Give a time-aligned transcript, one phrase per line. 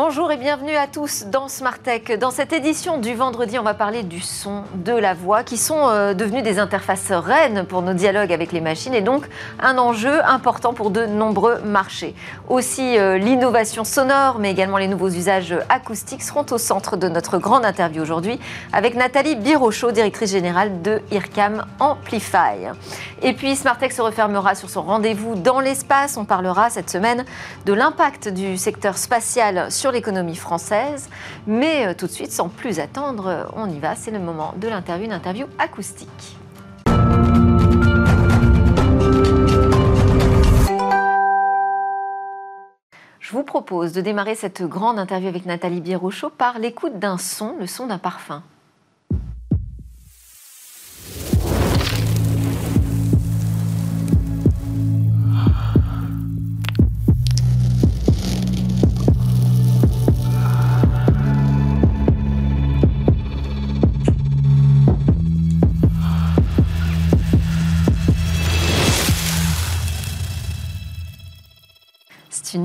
[0.00, 2.16] Bonjour et bienvenue à tous dans Smart Tech.
[2.20, 5.88] Dans cette édition du vendredi, on va parler du son, de la voix, qui sont
[5.88, 9.24] euh, devenus des interfaces reines pour nos dialogues avec les machines et donc
[9.58, 12.14] un enjeu important pour de nombreux marchés.
[12.48, 17.38] Aussi, euh, l'innovation sonore, mais également les nouveaux usages acoustiques seront au centre de notre
[17.38, 18.38] grande interview aujourd'hui
[18.72, 22.68] avec Nathalie Birochot, directrice générale de IRCAM Amplify.
[23.20, 26.16] Et puis, Smart Tech se refermera sur son rendez-vous dans l'espace.
[26.16, 27.24] On parlera cette semaine
[27.66, 31.08] de l'impact du secteur spatial sur l'économie française.
[31.46, 33.94] Mais euh, tout de suite, sans plus attendre, euh, on y va.
[33.94, 36.36] C'est le moment de l'interview, une interview acoustique.
[43.20, 47.56] Je vous propose de démarrer cette grande interview avec Nathalie Birochot par l'écoute d'un son,
[47.58, 48.42] le son d'un parfum.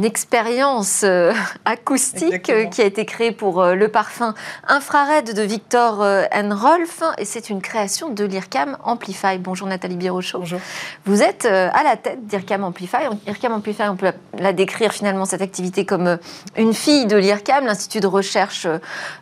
[0.04, 1.32] Une expérience euh,
[1.64, 4.34] acoustique euh, qui a été créée pour euh, le parfum
[4.68, 9.38] infrared de Victor Enrolf et c'est une création de l'IRCAM Amplify.
[9.40, 10.40] Bonjour Nathalie Birochot.
[10.40, 10.60] Bonjour.
[11.06, 12.98] Vous êtes à la tête d'IRCAM Amplify.
[13.28, 16.18] IRCAM Amplify, on peut la décrire finalement cette activité comme
[16.58, 18.68] une fille de l'IRCAM, l'Institut de recherche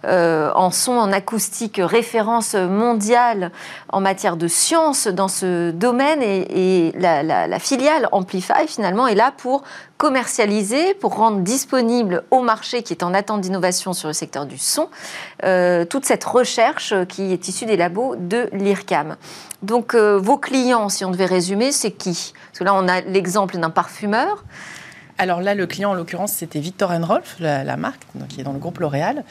[0.04, 3.52] en son, en acoustique, référence mondiale
[3.90, 9.32] en matière de sciences dans ce domaine et, la, la filiale Amplify finalement est là
[9.36, 9.64] pour
[10.02, 14.58] commercialiser, pour rendre disponible au marché qui est en attente d'innovation sur le secteur du
[14.58, 14.90] son,
[15.44, 19.16] euh, toute cette recherche qui est issue des labos de l'IRCAM.
[19.62, 22.34] Donc euh, vos clients, si on devait résumer, c'est qui?
[22.48, 24.44] Parce que là, on a l'exemple d'un parfumeur.
[25.20, 28.60] Alors là, le client, en l'occurrence, c'était Victor Rolf, la, marque, qui est dans le
[28.60, 29.24] groupe L'Oréal.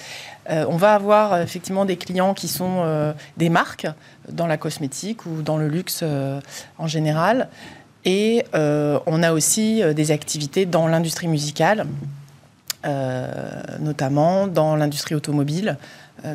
[0.51, 3.89] Euh, on va avoir effectivement des clients qui sont des marques
[4.29, 6.05] dans la cosmétique ou dans le luxe
[6.79, 7.49] en général.
[8.05, 11.87] Et euh, on a aussi euh, des activités dans l'industrie musicale,
[12.87, 13.29] euh,
[13.79, 15.77] notamment dans l'industrie automobile,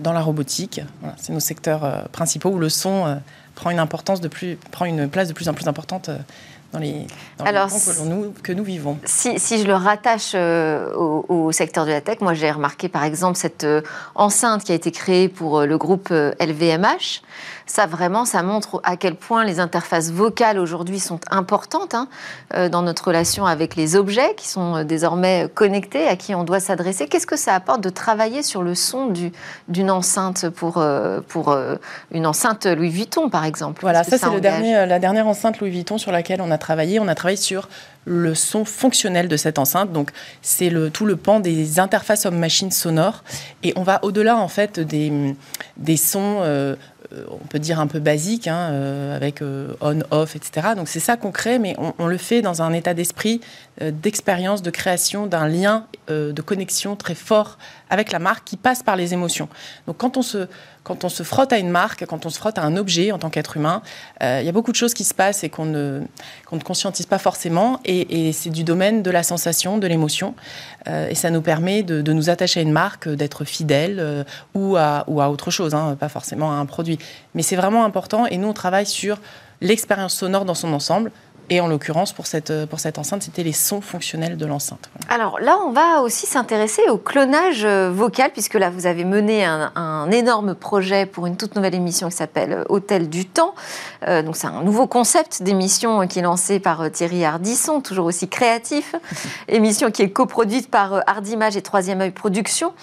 [0.01, 0.81] dans la robotique.
[1.17, 3.21] c'est nos secteurs principaux où le son
[3.53, 6.09] prend une importance de plus, prend une place de plus en plus importante
[6.73, 7.05] dans les,
[7.37, 8.97] dans Alors, que, nous, que, nous, vivons.
[9.05, 13.03] Si, si je le rattache au, au, secteur de la tech, moi j'ai remarqué par
[13.03, 13.67] exemple cette
[14.15, 17.21] enceinte qui a été créée pour le groupe LVMH
[17.65, 22.07] ça vraiment, ça montre à quel point les interfaces vocales aujourd'hui sont importantes hein,
[22.53, 26.43] euh, dans notre relation avec les objets qui sont euh, désormais connectés, à qui on
[26.43, 27.07] doit s'adresser.
[27.07, 29.11] Qu'est-ce que ça apporte de travailler sur le son
[29.67, 31.57] d'une enceinte pour, euh, pour
[32.11, 33.81] une enceinte Louis Vuitton, par exemple?
[33.81, 36.99] Voilà, ça, c'est la dernière enceinte Louis Vuitton sur laquelle on a travaillé.
[36.99, 37.67] On a travaillé sur
[38.05, 39.91] le son fonctionnel de cette enceinte.
[39.91, 40.11] Donc,
[40.41, 43.23] c'est le, tout le pan des interfaces homme-machine sonores.
[43.63, 45.35] Et on va au-delà, en fait, des,
[45.77, 46.75] des sons euh,
[47.29, 50.69] on peut dire un peu basique, hein, euh, avec euh, on, off, etc.
[50.75, 53.41] Donc c'est ça qu'on crée, mais on, le fait dans un état d'esprit
[53.81, 57.57] d'expérience, de création, d'un lien de connexion très fort
[57.89, 59.49] avec la marque qui passe par les émotions.
[59.87, 60.47] Donc quand on se,
[60.85, 63.19] quand on se frotte à une marque, quand on se frotte à un objet en
[63.19, 63.81] tant qu'être humain,
[64.21, 66.01] il y a beaucoup de choses qui se passent et qu'on ne,
[66.45, 70.35] qu'on ne conscientise pas forcément, et, c'est du domaine de la sensation, de l'émotion,
[70.87, 75.21] et ça nous permet de, nous attacher à une marque, d'être fidèle ou, à, ou
[75.21, 76.99] à autre chose, hein, pas forcément à un produit.
[77.33, 79.19] Mais c'est vraiment important et nous, on travaille sur
[79.61, 81.11] l'expérience sonore dans son ensemble.
[81.49, 84.89] Et en l'occurrence, pour cette, euh, pour cette enceinte, c'était les sons fonctionnels de l'enceinte.
[85.09, 89.45] Alors là, on va aussi s'intéresser au clonage euh, vocal, puisque là, vous avez mené
[89.45, 93.53] un, énorme projet pour une toute nouvelle émission qui s'appelle euh, Hôtel du Temps.
[94.07, 98.95] donc c'est un nouveau concept d'émission qui est lancé par Thierry Hardisson, toujours aussi créatif.
[99.47, 102.73] émission qui est coproduite par Hardimage et Troisième œil Productions,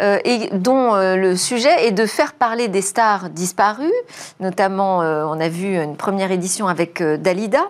[0.00, 3.92] et dont le sujet est de faire parler des stars disparues.
[4.40, 7.62] Notamment, on a vu une première édition avec Dalida.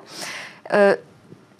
[0.73, 0.97] Euh,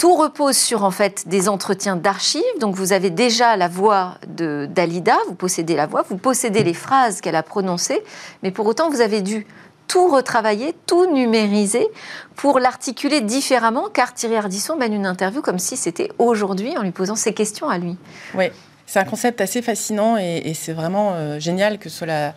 [0.03, 2.43] tout repose sur en fait des entretiens d'archives.
[2.59, 7.21] Donc vous avez déjà la voix Dalida, vous possédez la voix, vous possédez les phrases
[7.21, 8.03] qu'elle a prononcées,
[8.43, 9.47] mais pour autant vous avez dû
[9.87, 11.87] tout retravailler, tout numériser
[12.35, 16.91] pour l'articuler différemment, car Thierry Ardisson mène une interview comme si c'était aujourd'hui en lui
[16.91, 17.97] posant ces questions à lui.
[18.35, 18.47] Oui,
[18.87, 22.35] c'est un concept assez fascinant et, c'est vraiment euh, génial que ce soit la,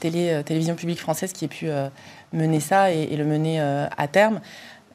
[0.00, 1.68] télé, euh, télévision publique française qui ait pu
[2.32, 4.40] mener ça et, le mener à terme.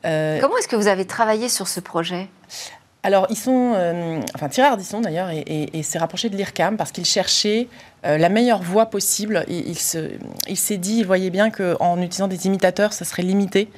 [0.05, 2.27] Euh, Comment est-ce que vous avez travaillé sur ce projet?
[3.05, 7.03] Alors, ils sont, euh, enfin Thierry Ardisson d'ailleurs, et, s'est rapproché de l'IRCAM parce qu'il
[7.03, 7.67] cherchait
[8.05, 9.43] euh, la meilleure voie possible.
[9.49, 9.75] Il,
[10.47, 13.69] il s'est dit, il voyait bien qu'en utilisant des imitateurs, ça serait limité.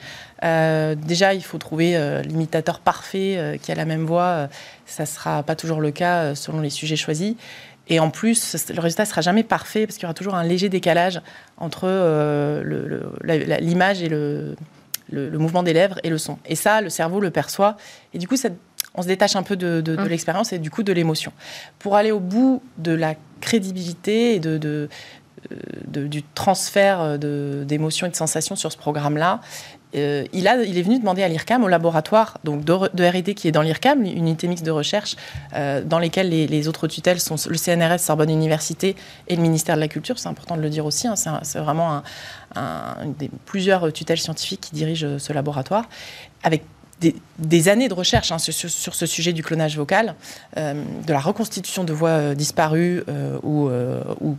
[0.44, 4.48] Euh, déjà, il faut trouver l'imitateur parfait qui a la même voix.
[4.86, 7.34] ça ne sera pas toujours le cas selon les sujets choisis.
[7.88, 10.44] Et en plus, le résultat ne sera jamais parfait parce qu'il y aura toujours un
[10.44, 11.20] léger décalage
[11.58, 11.88] entre
[13.24, 14.56] l'image et le,
[15.10, 16.38] le, mouvement des lèvres et le son.
[16.46, 17.78] Et ça, le cerveau le perçoit.
[18.14, 18.50] Et du coup, ça,
[18.94, 20.08] on se détache un peu de, mmh.
[20.08, 21.32] l'expérience et du coup de l'émotion.
[21.80, 24.90] Pour aller au bout de la crédibilité et de,
[25.52, 29.42] euh, du transfert d'émotions et de sensations sur ce programme-là,
[29.96, 33.62] euh, il, est venu demander à l'IRCAM, au laboratoire donc de, R&D qui est dans
[33.62, 35.16] l'IRCAM, une unité mixte de recherche,
[35.54, 38.96] euh, dans lesquelles les, autres tutelles sont le CNRS, Sorbonne Université
[39.28, 40.20] et le ministère de la Culture.
[40.20, 41.08] C'est important de le dire aussi.
[41.08, 42.02] Hein, c'est vraiment
[43.46, 45.90] plusieurs tutelles scientifiques qui dirigent ce laboratoire,
[46.44, 46.64] avec
[47.40, 50.16] des, années de recherche hein, sur, ce sujet du clonage vocal,
[50.58, 54.38] euh, de la reconstitution de voix euh, disparues euh, ou,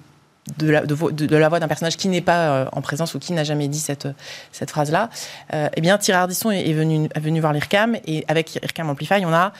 [0.58, 3.44] de la, de, la, voix d'un personnage qui n'est pas en présence ou qui n'a
[3.44, 4.08] jamais dit cette,
[4.52, 5.10] cette phrase-là.
[5.52, 9.32] eh bien, Thierry Ardisson est, venu, est venu voir l'IRCAM et avec l'IRCAM Amplify, on
[9.32, 9.52] a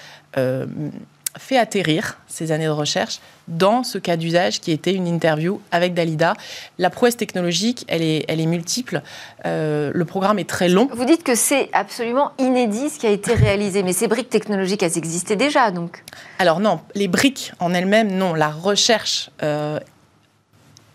[1.39, 5.95] fait atterrir ces années de recherche dans ce cas d'usage qui était une interview avec
[5.95, 6.35] Dalida.
[6.79, 9.03] La prouesse technologique, elle est, elle est multiple.
[9.45, 10.89] Euh, le programme est très long.
[10.93, 14.83] Vous dites que c'est absolument inédit ce qui a été réalisé, mais ces briques technologiques,
[14.83, 16.03] elles existaient déjà, donc
[16.39, 18.35] Alors non, les briques en elles-mêmes, non.
[18.35, 19.79] La recherche euh,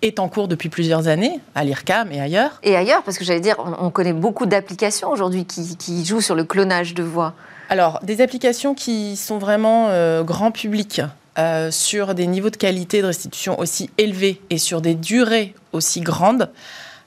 [0.01, 2.59] est en cours depuis plusieurs années, à l'IRCAM et ailleurs.
[2.63, 6.35] Et ailleurs, parce que j'allais dire, on, connaît beaucoup d'applications aujourd'hui qui, qui jouent sur
[6.35, 7.33] le clonage de voix.
[7.69, 11.01] Alors, des applications qui sont vraiment euh, grand public,
[11.39, 16.01] euh, sur des niveaux de qualité de restitution aussi élevés et sur des durées aussi
[16.01, 16.51] grandes,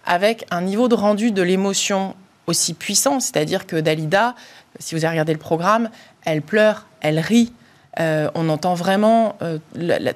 [0.07, 4.35] avec un niveau de rendu de l'émotion aussi puissant, c'est-à-dire que Dalida,
[4.79, 5.91] si vous avez regardé le programme,
[6.25, 7.53] elle pleure, elle rit,
[8.01, 9.37] euh, on entend vraiment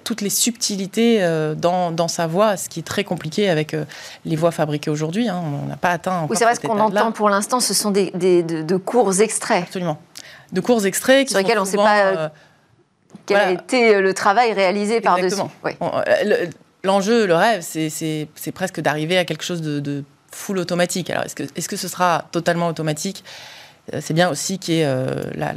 [0.05, 1.21] toutes les subtilités
[1.57, 3.77] dans, sa voix, ce qui est très compliqué avec
[4.25, 5.29] les voix fabriquées aujourd'hui.
[5.29, 5.43] Hein.
[5.65, 6.27] On n'a pas atteint.
[6.29, 8.11] Oui, c'est vrai, ce qu'on entend pour l'instant, ce sont des,
[8.43, 9.65] de, courts extraits.
[9.65, 9.99] Absolument
[10.53, 12.29] de courts extraits qui sur lesquels on ne sait pas euh, euh,
[13.27, 15.43] quel a été euh, le travail réalisé par-dessus.
[16.85, 21.09] L'enjeu, le rêve, c'est presque d'arriver à quelque chose de, full automatique.
[21.09, 23.25] Alors, est-ce que, est -ce que ce sera totalement automatique?
[24.01, 24.95] C'est bien aussi qu'il y ait
[25.35, 25.55] la,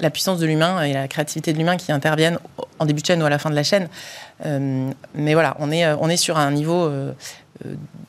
[0.00, 2.38] la, puissance de l'humain et la créativité de l'humain qui interviennent
[2.78, 3.88] en début de chaîne ou à la fin de la chaîne.
[4.44, 6.90] mais voilà, on est, on est sur un niveau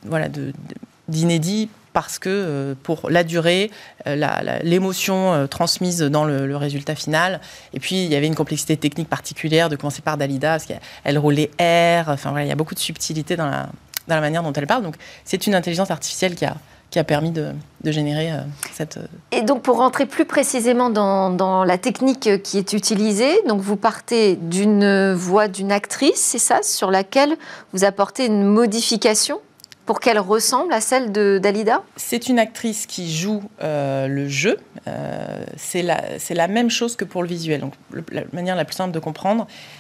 [0.06, 0.28] voilà,
[1.08, 3.72] d'inédit parce que euh, pour la durée,
[4.08, 7.40] euh, l'émotion euh, transmise dans le, résultat final,
[7.74, 11.18] et puis il y avait une complexité technique particulière de commencer par Dalida, parce qu'elle
[11.18, 13.50] roulait R, enfin voilà, il y a beaucoup de subtilité dans
[14.08, 16.56] la manière dont elle parle, donc c'est une intelligence artificielle qui a,
[16.90, 17.52] qui a permis de,
[17.84, 18.32] de générer
[18.74, 19.00] cette...
[19.32, 23.76] Et donc pour rentrer plus précisément dans, dans, la technique qui est utilisée, donc vous
[23.76, 27.38] partez d'une voix d'une actrice, c'est ça, sur laquelle
[27.74, 29.40] vous apportez une modification
[29.90, 31.82] pour qu'elle ressemble à celle de Dalida?
[31.96, 34.60] C'est une actrice qui joue euh, le jeu.
[34.88, 37.62] Euh, c'est la, la, même chose que pour le visuel.
[37.62, 37.74] Donc,
[38.12, 39.79] la manière la plus simple de comprendre, euh,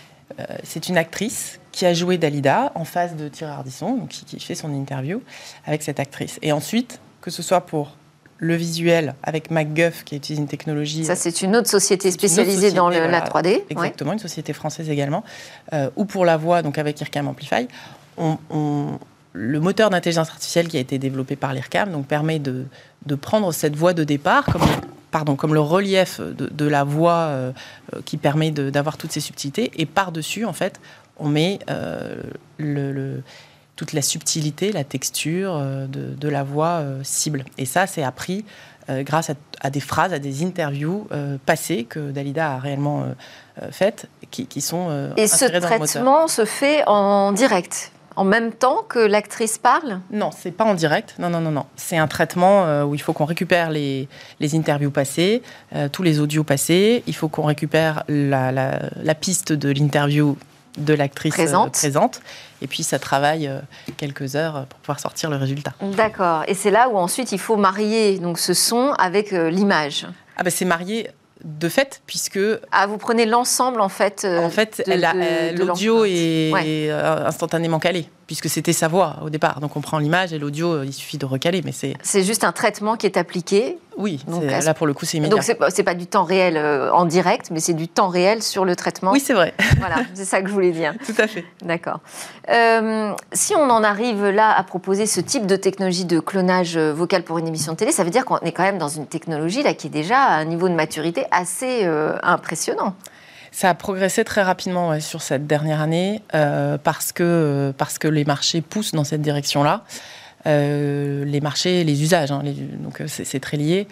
[0.63, 4.55] c'est une actrice qui a joué Dalida en face de Thierry Ardisson, qui, qui, fait
[4.55, 5.21] son interview
[5.65, 6.39] avec cette actrice.
[6.41, 7.95] Et ensuite, que ce soit pour
[8.37, 11.03] le visuel avec MacGuff qui utilise une technologie.
[11.03, 13.63] Ça, c'est une autre société spécialisée dans la 3D.
[13.69, 15.23] Exactement, une société française également.
[15.95, 17.67] ou pour la voix, donc avec IRCAM Amplify.
[18.17, 18.37] on,
[19.33, 22.65] le moteur d'intelligence artificielle qui a été développé par l'IRCAM donc, permet de,
[23.21, 24.61] prendre cette voie de départ comme,
[25.11, 27.51] pardon, comme le relief de, la voix euh,
[27.93, 29.71] euh, qui permet d'avoir toutes ces subtilités.
[29.75, 30.79] Et par-dessus, en fait,
[31.17, 32.21] on met euh,
[32.57, 33.21] le,
[33.75, 37.45] toute la subtilité, la texture de, la voix cible.
[37.57, 38.45] Et ça, c'est appris
[38.89, 41.07] grâce à, des phrases, à des interviews
[41.45, 43.05] passées que Dalida a réellement
[43.71, 45.13] faites, qui, qui sont...
[45.15, 50.51] Et ce traitement se fait en direct en même temps que l'actrice parle Non, c'est
[50.51, 51.15] pas en direct.
[51.19, 51.65] Non, non, non, non.
[51.77, 54.09] C'est un traitement euh, où il faut qu'on récupère les,
[54.41, 55.41] interviews passées,
[55.73, 57.01] euh, tous les audios passés.
[57.07, 60.35] Il faut qu'on récupère la, piste de l'interview
[60.77, 62.19] de l'actrice euh, présente.
[62.61, 63.49] Et puis ça travaille
[63.95, 65.71] quelques heures pour pouvoir sortir le résultat.
[65.95, 66.43] D'accord.
[66.49, 70.05] Et c'est là où ensuite il faut marier donc ce son avec l'image.
[70.35, 71.09] Ah ben c'est marié
[71.43, 72.39] de fait, puisque...
[72.71, 74.83] Ah, vous prenez l'ensemble, en fait euh, En fait,
[75.57, 76.51] l'audio est
[76.89, 79.59] euh, instantanément calé, puisque c'était sa voix au départ.
[79.59, 81.95] Donc on prend l'image et l'audio, il suffit de recaler, mais c'est...
[82.03, 85.35] C'est juste un traitement qui est appliqué Oui, là pour le coup, c'est immédiat.
[85.35, 86.55] Donc, c'est pas, pas du temps réel
[86.93, 89.13] en direct, mais c'est du temps réel sur le traitement.
[89.13, 89.55] Oui, c'est vrai.
[89.79, 90.93] Voilà, c'est ça que je voulais dire.
[91.07, 91.43] Tout à fait.
[91.63, 92.01] D'accord.
[93.33, 97.39] si on en arrive là à proposer ce type de technologie de clonage vocal pour
[97.39, 99.73] une émission de télé, ça veut dire qu'on est quand même dans une technologie là
[99.73, 101.83] qui est déjà à un niveau de maturité assez
[102.21, 102.93] impressionnant.
[103.59, 108.23] Ça a progressé très rapidement sur cette dernière année euh, parce, que, parce que les
[108.23, 109.83] marchés poussent dans cette direction-là.
[110.47, 112.41] Euh, les marchés, les usages, hein,
[112.81, 113.89] donc euh, c'est très lié.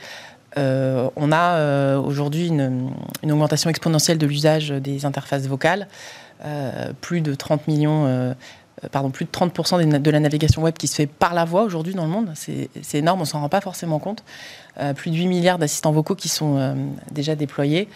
[0.56, 2.94] on a aujourd'hui une,
[3.24, 5.90] augmentation exponentielle de l'usage des interfaces vocales.
[7.02, 8.34] plus de 30 millions
[8.94, 11.94] pardon, plus de 30% de la navigation web qui se fait par la voix aujourd'hui
[11.94, 12.32] dans le monde.
[12.36, 14.24] C'est énorme, on s'en rend pas forcément compte.
[14.96, 16.74] plus de 8 milliards d'assistants vocaux qui sont
[17.12, 17.90] déjà déployés.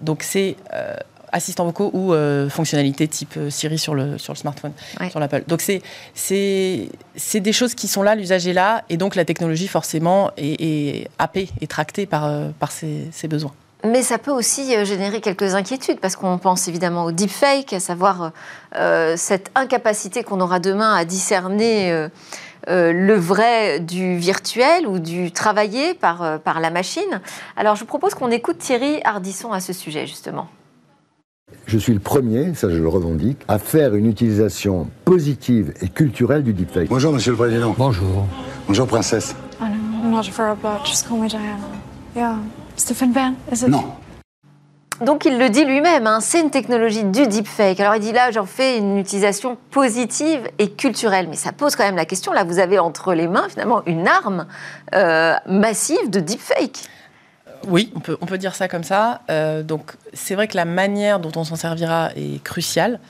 [0.00, 0.96] Donc c'est euh,
[1.32, 4.72] assistants vocaux ou euh, fonctionnalités type euh, Siri sur le, sur le smartphone,
[5.10, 5.44] sur l'Apple.
[5.46, 5.82] Donc c'est,
[6.14, 10.62] c'est, des choses qui sont là, l'usage est là, et donc la technologie forcément est,
[10.62, 13.52] est happée et tractée par, par ses, besoins.
[13.84, 18.32] Mais ça peut aussi générer quelques inquiétudes, parce qu'on pense évidemment au deepfake, à savoir
[19.16, 22.08] cette incapacité qu'on aura demain à discerner euh,
[22.68, 27.20] le vrai du virtuel ou du travaillé par, euh, par la machine.
[27.56, 30.48] Alors je vous propose qu'on écoute Thierry Hardisson à ce sujet justement.
[31.66, 36.42] Je suis le premier, ça je le revendique, à faire une utilisation positive et culturelle
[36.42, 36.88] du deepfake.
[36.88, 37.74] Bonjour Monsieur le Président.
[37.76, 38.26] Bonjour.
[38.66, 39.34] Bonjour Princesse.
[43.68, 43.84] Non.
[45.00, 47.80] Donc il le dit lui-même, hein, c'est une technologie du deepfake.
[47.80, 51.26] Alors il dit là, j'en fais une utilisation positive et culturelle.
[51.28, 54.06] Mais ça pose quand même la question, là vous avez entre les mains finalement une
[54.06, 54.46] arme
[54.94, 56.88] euh, massive de deepfake.
[57.66, 59.22] Oui, on peut, on peut dire ça comme ça.
[59.30, 63.00] Euh, donc c'est vrai que la manière dont on s'en servira est cruciale.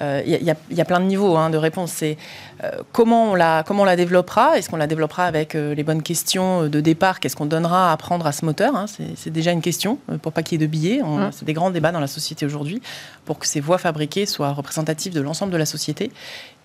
[0.00, 1.90] Il euh, y, a plein de niveaux hein, de réponse.
[1.90, 2.18] C'est
[2.62, 4.58] euh, comment, on la, comment on la développera?
[4.58, 7.18] Est-ce qu'on la développera avec euh, les bonnes questions de départ?
[7.18, 8.84] Qu'est-ce qu'on donnera à apprendre à ce moteur hein?
[8.88, 11.02] C'est déjà une question pour pas qu'il y ait de billets.
[11.02, 11.30] Mmh.
[11.32, 12.82] C'est des grands débats dans la société aujourd'hui
[13.24, 16.10] pour que ces voix fabriquées soient représentatives de l'ensemble de la société.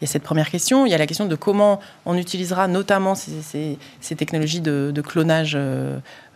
[0.02, 0.86] Il y a cette première question.
[0.86, 3.78] Il y a la question de comment on utilisera notamment ces,
[4.18, 5.58] technologies de, clonage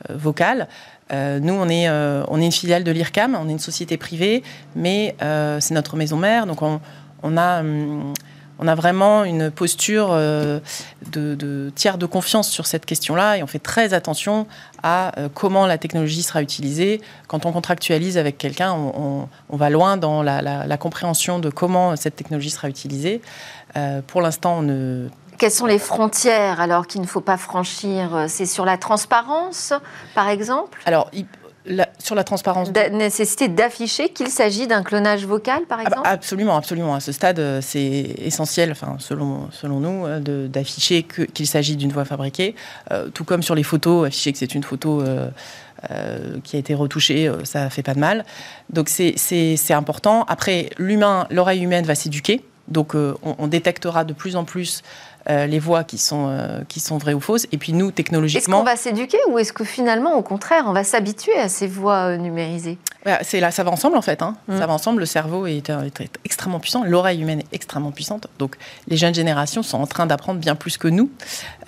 [0.10, 0.68] vocal.
[1.12, 3.98] Euh, nous, on est, euh, on est une filiale de l'IRCAM, on est une société
[3.98, 4.44] privée,
[4.76, 8.14] mais euh, c'est notre maison mère, donc on, a, hum,
[8.58, 13.60] on a vraiment une posture de, tiers de confiance sur cette question-là, et on fait
[13.60, 14.48] très attention
[14.82, 17.02] à comment la technologie sera utilisée.
[17.28, 22.50] Quand on contractualise avec quelqu'un, on, va loin dans la, compréhension de comment cette technologie
[22.50, 23.22] sera utilisée.
[24.08, 28.46] pour l'instant, on ne quelles sont les frontières alors qu'il ne faut pas franchir C'est
[28.46, 29.74] sur la transparence,
[30.14, 30.80] par exemple?
[30.86, 31.10] Alors,
[32.00, 32.70] sur la transparence.
[32.76, 36.08] La nécessité d'afficher qu'il s'agit d'un clonage vocal, par ah bah, exemple?
[36.08, 36.96] Absolument, absolument.
[36.96, 41.92] À ce stade, euh, c'est essentiel, enfin, selon, selon nous, euh, d'afficher qu'il s'agit d'une
[41.92, 42.56] voix fabriquée.
[42.92, 45.04] Euh, tout comme sur les photos, afficher que c'est une photo
[46.44, 48.26] qui a été retouchée, ça ne fait pas de mal.
[48.72, 50.24] Donc c'est important.
[50.28, 52.44] Après, l'humain, l'oreille humaine va s'éduquer.
[52.68, 54.82] Donc on, on, détectera de plus en plus
[55.28, 57.48] euh, les voix qui sont, euh, qui sont vraies ou fausses.
[57.52, 58.58] Et puis nous, technologiquement...
[58.58, 61.66] Est-ce qu'on va s'éduquer ou est-ce que finalement, au contraire, on va s'habituer à ces
[61.66, 62.78] voix euh, numérisées?
[63.22, 64.22] C'est là, ça va ensemble en fait.
[64.22, 64.36] Hein.
[64.48, 64.60] Mm.
[64.60, 65.00] Ça va ensemble.
[65.00, 65.72] Le cerveau est,
[66.26, 68.28] extrêmement puissant, l'oreille humaine est extrêmement puissante.
[68.40, 68.56] Donc
[68.88, 71.10] les jeunes générations sont en train d'apprendre bien plus que nous.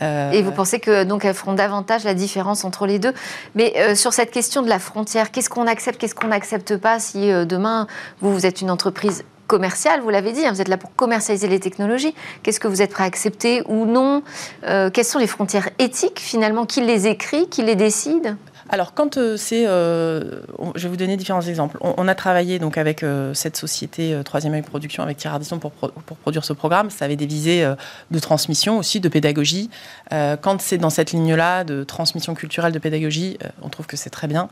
[0.02, 3.14] Et vous pensez que donc elles feront davantage la différence entre les deux?
[3.54, 7.30] Mais sur cette question de la frontière, qu'est-ce qu'on accepte, qu'est-ce qu'on n'accepte pas si
[7.46, 7.86] demain
[8.20, 11.48] vous vous êtes une entreprise commercial, vous l'avez dit, hein, vous êtes là pour commercialiser
[11.48, 12.14] les technologies.
[12.44, 14.22] Qu'est-ce que vous êtes prêt à accepter ou non
[14.66, 18.38] euh, Quelles sont les frontières éthiques finalement Qui les écrit Qui les décide?
[18.70, 20.42] Alors, quand euh, c'est, euh,
[20.76, 21.78] je vais vous donner différents exemples.
[21.82, 26.18] On, a travaillé donc avec cette société Troisième œil Production avec Thierry Ardisson pour, pour,
[26.18, 26.90] produire ce programme.
[26.90, 27.70] Ça avait des visées
[28.12, 29.70] de transmission aussi, de pédagogie.
[30.10, 34.28] quand c'est dans cette ligne-là de transmission culturelle, de pédagogie, on trouve que c'est très
[34.28, 34.50] bien.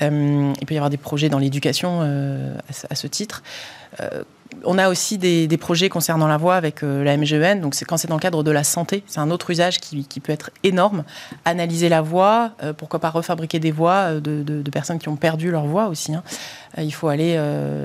[0.00, 3.42] il peut y avoir des projets dans l'éducation à, ce titre.
[4.52, 7.60] Euh, on a aussi des, projets concernant la voix avec euh, la MGEN.
[7.60, 10.20] Donc, c'est quand c'est dans le cadre de la santé, c'est un autre usage qui,
[10.20, 11.04] peut être énorme.
[11.44, 15.66] Analyser la voix, euh, pourquoi pas refabriquer des voix de, personnes qui ont perdu leur
[15.66, 16.14] voix aussi.
[16.14, 16.22] Hein.
[16.78, 17.40] Il faut aller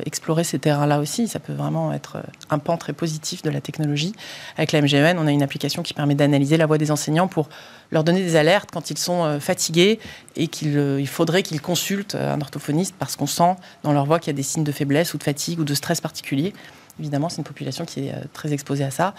[0.06, 1.28] explorer ces terrains-là aussi.
[1.28, 2.18] Ça peut vraiment être
[2.50, 4.14] un pan très positif de la technologie.
[4.58, 7.50] Avec la MGEN, on a une application qui permet d'analyser la voix des enseignants pour
[7.92, 10.00] leur donner des alertes quand ils sont euh, fatigués
[10.36, 14.20] et qu'il euh, faudrait qu'ils consultent euh, un orthophoniste parce qu'on sent dans leur voix
[14.20, 16.54] qu'il y a des signes de faiblesse ou de fatigue ou de stress particulier.
[17.00, 19.14] Évidemment, c'est une population qui est très exposée à ça.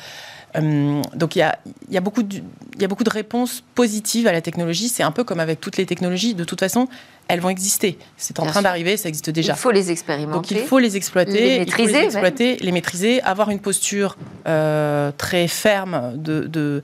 [0.55, 1.59] donc il y a,
[1.91, 2.43] y, a beaucoup de,
[2.79, 4.89] y a beaucoup de réponses positives à la technologie.
[4.89, 6.35] C'est un peu comme avec toutes les technologies.
[6.35, 6.89] De toute façon,
[7.29, 7.99] elles vont exister.
[8.17, 9.53] C'est en train d'arriver, ça existe déjà.
[9.55, 10.35] Il faut les expérimenter.
[10.35, 15.49] Donc il faut les exploiter, les maîtriser, les, exploiter, les maîtriser, avoir une posture très
[15.49, 16.83] ferme de, de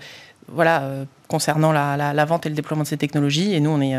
[0.49, 3.55] voilà, concernant la, la, vente et le déploiement de ces technologies.
[3.55, 3.97] Et nous, on est,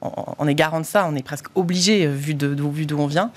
[0.00, 3.30] on est garant de ça, on est presque obligé, vu d'où on vient.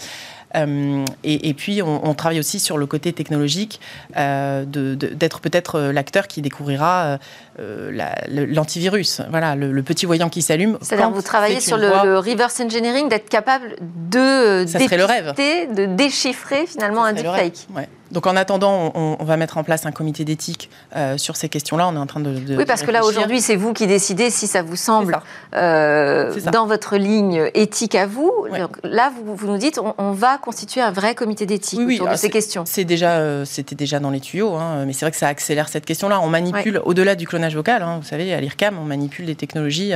[0.55, 3.79] Euh, et, puis, on, travaille aussi sur le côté technologique,
[4.17, 7.19] euh, d'être peut-être euh, l'acteur qui découvrira
[7.57, 9.21] l'antivirus.
[9.29, 10.77] Voilà, le, petit voyant qui s'allume.
[10.81, 15.33] C'est-à-dire vous travaillez sur le, reverse engineering, d'être capable de le rêve.
[15.35, 17.67] de déchiffrer finalement un deepfake.
[17.75, 17.87] Ouais.
[18.11, 21.87] Donc en attendant, on, va mettre en place un comité d'éthique euh, sur ces questions-là.
[21.87, 24.47] On est en train de, oui, parce que là aujourd'hui, c'est vous qui décidez si
[24.47, 25.19] ça vous semble
[25.55, 28.31] euh, dans votre ligne éthique à vous.
[28.57, 32.29] Donc, là, vous, nous dites, on, va constituer un vrai comité d'éthique autour de ces
[32.29, 32.63] questions.
[32.65, 35.67] C'est déjà, euh, c'était déjà dans les tuyaux, hein, mais c'est vrai que ça accélère
[35.67, 36.21] cette question-là.
[36.21, 37.81] On manipule au-delà du clonage vocal.
[37.81, 39.93] Hein, vous savez, à l'IRCAM, on manipule des technologies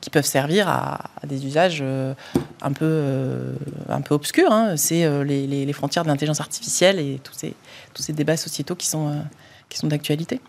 [0.00, 1.82] qui peuvent servir à, des usages
[2.62, 3.02] un peu,
[3.88, 4.52] un peu obscurs.
[4.52, 4.74] Hein.
[4.76, 7.45] C'est les, les, frontières de l'intelligence artificielle et tous ces
[7.94, 9.12] tous ces débats sociétaux qui sont, euh,
[9.68, 10.40] qui sont d'actualité.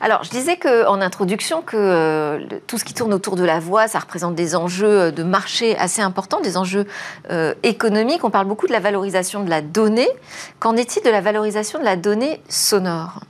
[0.00, 3.60] Alors, je disais que, en introduction que euh, tout ce qui tourne autour de la
[3.60, 6.86] voix, ça représente des enjeux de marché assez importants, des enjeux
[7.30, 8.24] euh, économiques.
[8.24, 10.08] On parle beaucoup de la valorisation de la donnée.
[10.60, 13.20] Qu'en est-il de la valorisation de la donnée sonore?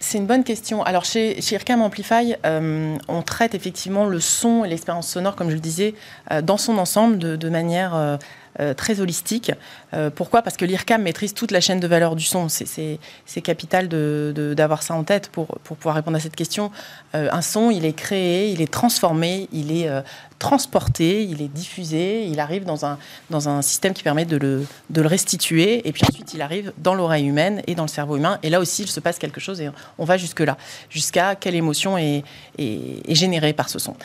[0.00, 0.82] C'est une bonne question.
[0.82, 5.54] Alors chez, chez IRCAM Amplify, on traite effectivement le son et l'expérience sonore, comme je
[5.54, 5.94] le disais,
[6.42, 8.18] dans son ensemble, de, de manière
[8.60, 9.52] euh, très holistique.
[9.94, 10.42] Euh, pourquoi?
[10.42, 12.48] Parce que l'IRCAM maîtrise toute la chaîne de valeur du son.
[12.48, 16.70] C'est capital d'avoir ça en tête pour, pour, pouvoir répondre à cette question.
[17.14, 19.90] Euh, un son, il est créé, il est transformé, il est
[20.38, 22.98] transporté, il est diffusé, il arrive dans un,
[23.30, 26.72] dans un système qui permet de le, de le restituer, et puis ensuite il arrive
[26.78, 29.40] dans l'oreille humaine et dans le cerveau humain, et là aussi il se passe quelque
[29.40, 30.58] chose, et on va jusque-là,
[30.90, 32.22] jusqu'à quelle émotion est,
[32.58, 33.96] est, est générée par ce son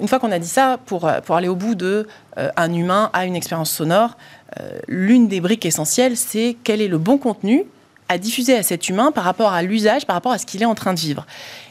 [0.00, 3.26] une fois qu'on a dit ça, pour, pour aller au bout de un humain a
[3.26, 4.16] une expérience sonore,
[4.60, 7.64] euh, l'une des briques essentielles, c'est quel est le bon contenu
[8.08, 10.66] à diffuser à cet humain par rapport à l'usage, par rapport à ce qu'il est
[10.66, 11.26] en train de vivre.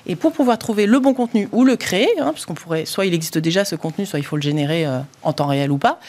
[0.08, 3.06] Et pour pouvoir trouver le bon contenu ou le créer, hein, parce qu'on pourrait, soit
[3.06, 5.78] il existe déjà ce contenu, soit il faut le générer euh, en temps réel ou
[5.78, 6.00] pas,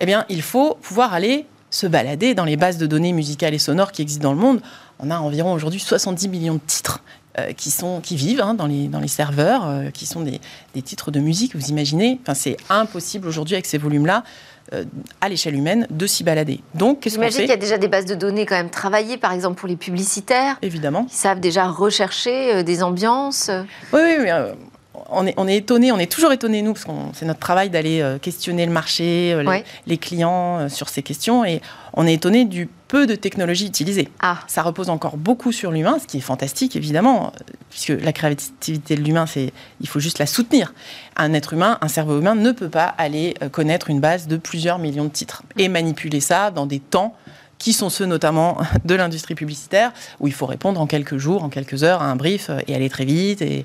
[0.00, 3.58] eh bien, il faut pouvoir aller se balader dans les bases de données musicales et
[3.58, 4.60] sonores qui existent dans le monde.
[5.02, 7.02] On a environ aujourd'hui 70 millions de titres
[7.38, 10.40] euh, qui, sont, qui vivent hein, dans, les, dans les serveurs, euh, qui sont des,
[10.74, 14.22] des, titres de musique, vous imaginez enfin, C'est impossible aujourd'hui avec ces volumes-là,
[14.72, 14.84] euh,
[15.20, 16.60] à l'échelle humaine, de s'y balader.
[16.74, 19.16] Donc, qu'est-ce qu'on fait qu'il y a déjà des bases de données quand même travaillées,
[19.16, 21.04] par exemple pour les publicitaires Évidemment.
[21.06, 23.50] Qui savent déjà rechercher des ambiances
[23.92, 24.30] Oui, oui, oui
[25.12, 27.70] on est, on est étonné, on est toujours étonné nous, parce que c'est notre travail
[27.70, 31.60] d'aller questionner le marché, les, les, clients sur ces questions, et
[31.94, 34.10] on est étonné du peu de technologies utilisées.
[34.20, 34.40] Ah.
[34.48, 37.32] Ça repose encore beaucoup sur l'humain, ce qui est fantastique évidemment,
[37.70, 40.74] puisque la créativité de l'humain, c'est il faut juste la soutenir.
[41.16, 44.36] Un être humain, un cerveau humain ne peut pas aller euh, connaître une base de
[44.36, 47.16] plusieurs millions de titres et manipuler ça dans des temps
[47.56, 51.48] qui sont ceux notamment de l'industrie publicitaire, où il faut répondre en quelques jours, en
[51.48, 53.40] quelques heures à un brief euh, et aller très vite.
[53.40, 53.64] Et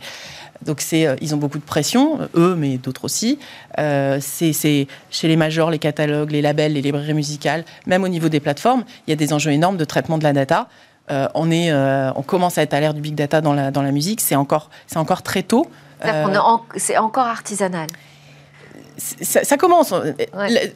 [0.65, 3.39] donc c'est, euh, ils ont beaucoup de pression, euh, eux, mais d'autres aussi.
[3.79, 8.29] Euh, c'est, chez les majors, les catalogues, les labels, les librairies musicales, même au niveau
[8.29, 10.67] des plateformes, il y a des enjeux énormes de traitement de la data.
[11.09, 13.91] on, est, on commence à être à l'ère du big data dans la, dans la
[13.91, 15.65] musique, c'est encore, c'est encore très tôt.
[16.75, 17.87] c'est encore artisanal
[18.97, 19.93] ça, commence.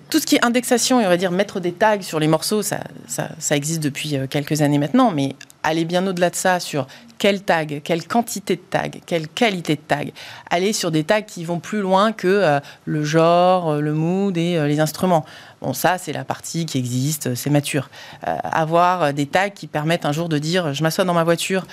[0.09, 2.79] Tout ce qui est indexation, on va dire mettre des tags sur les morceaux, ça,
[3.07, 7.41] ça, existe depuis euh, quelques années maintenant, mais aller bien au-delà de ça sur quel
[7.41, 10.11] tag, quelle quantité de tags, quelle qualité de tag.
[10.49, 14.37] Aller sur des tags qui vont plus loin que euh, le genre, euh, le mood
[14.37, 15.25] et les instruments.
[15.61, 17.89] Bon, ça, c'est la partie qui existe, c'est mature.
[18.23, 21.65] avoir des tags qui permettent un jour de dire je m'assois dans ma voiture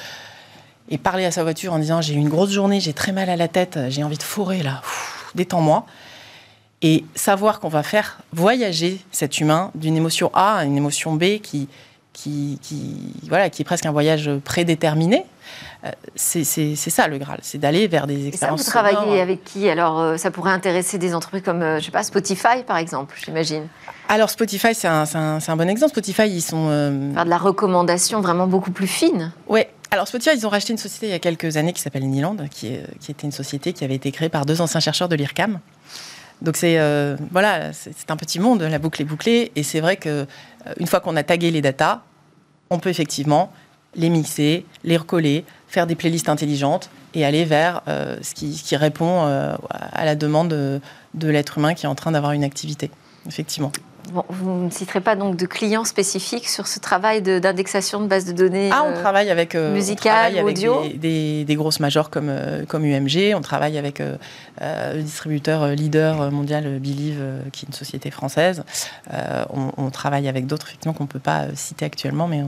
[0.91, 3.29] et parler à sa voiture en disant j'ai eu une grosse journée, j'ai très mal
[3.31, 4.83] à la tête, j'ai envie de fourrer là,
[5.35, 5.87] détends-moi
[6.83, 11.39] et savoir qu'on va faire voyager cet humain d'une émotion A à une émotion B
[11.43, 11.69] qui,
[12.13, 15.25] qui, qui, voilà, qui est presque un voyage prédéterminé.
[15.85, 18.61] Euh, c'est ça le Graal, c'est d'aller vers des expériences.
[18.61, 21.79] Et ça, vous travaillez avec qui Alors, euh, ça pourrait intéresser des entreprises comme, euh,
[21.79, 23.69] je sais pas, Spotify, par exemple, j'imagine?
[24.09, 25.93] Alors, Spotify, c'est un, un, un, bon exemple.
[25.93, 26.69] Spotify, ils sont.
[27.15, 29.33] Faire de la recommandation vraiment beaucoup plus fine.
[29.47, 29.61] Oui.
[29.91, 32.37] Alors, Spotify, ils ont racheté une société il y a quelques années qui s'appelle Niland,
[32.51, 32.67] qui
[33.09, 35.61] était une société qui avait été créée par deux anciens chercheurs de l'IRCAM.
[36.43, 39.97] Donc c'est euh, voilà, c'est un petit monde, la boucle est bouclée, et c'est vrai
[39.97, 40.25] que euh,
[40.79, 42.03] une fois qu'on a tagué les datas,
[42.71, 43.53] on peut effectivement
[43.95, 48.77] les mixer, les recoller, faire des playlists intelligentes et aller vers euh, ce, qui, qui,
[48.77, 50.81] répond à la demande de,
[51.15, 52.91] de l'être humain qui est en train d'avoir une activité,
[53.27, 53.73] effectivement
[54.29, 58.33] vous ne citerez pas donc de clients spécifiques sur ce travail d'indexation de, base de
[58.33, 62.65] données Ah, on euh, travaille avec, euh, musicales, audio des, des, grosses majors comme, euh,
[62.67, 63.35] comme UMG.
[63.35, 68.65] On travaille avec le distributeur leader mondial Believe, qui est une société française.
[69.51, 72.45] On, travaille avec d'autres effectivement qu'on ne peut pas citer actuellement, mais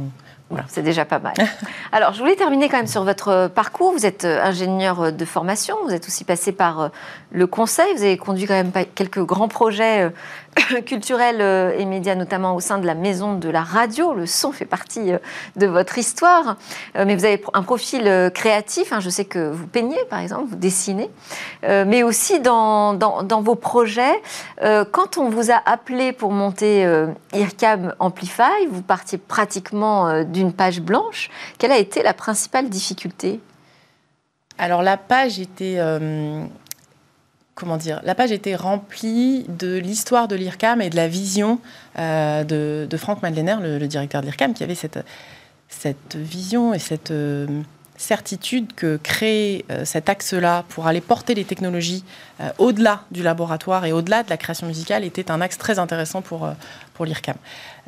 [0.68, 1.35] c'est déjà pas mal.
[1.92, 3.92] Alors, je voulais terminer quand même sur votre parcours.
[3.92, 6.88] Vous êtes euh, ingénieur de formation, vous êtes aussi passé par euh,
[7.31, 10.11] le conseil, vous avez conduit quand même quelques grands projets euh,
[10.86, 11.40] culturels
[11.78, 14.14] et médias, notamment au sein de la maison de la radio.
[14.14, 15.12] Le son fait partie
[15.56, 16.56] de votre histoire,
[16.94, 18.92] mais vous avez un profil créatif.
[18.92, 19.00] Hein.
[19.00, 21.08] Je sais que vous peignez, par exemple, vous dessinez,
[21.62, 22.98] mais aussi dans,
[23.42, 24.20] vos projets.
[24.60, 26.84] Quand on vous a appelé pour monter
[27.32, 31.30] IRCAM Amplify, vous partiez pratiquement du d'une page blanche.
[31.58, 33.40] Quelle a été la principale difficulté?
[34.58, 35.76] Alors la page était...
[35.78, 36.44] Euh,
[38.03, 41.59] la page était remplie de l'histoire de l'IRCAM et de la vision
[41.99, 47.46] euh, de, Franck Madeleiner, le, directeur de l'IRCAM, qui avait cette, vision et cette euh,
[47.96, 52.03] certitude que créer cet axe-là pour aller porter les technologies
[52.57, 56.49] au-delà du laboratoire et au-delà de la création musicale était un axe très intéressant pour,
[56.94, 57.37] pour l'IRCAM.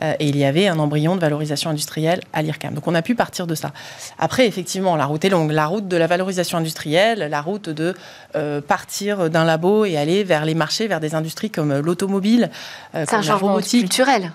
[0.03, 2.75] Euh, et il y avait un embryon de valorisation industrielle à l'IRCAM.
[2.75, 3.73] Donc on a pu partir de ça.
[4.19, 5.51] Après, effectivement, la route est longue.
[5.51, 7.95] La route de la valorisation industrielle, la route de
[8.37, 12.51] euh, partir d'un labo et aller vers les marchés, vers des industries comme l'automobile,
[12.95, 14.33] euh, comme un changement culturel.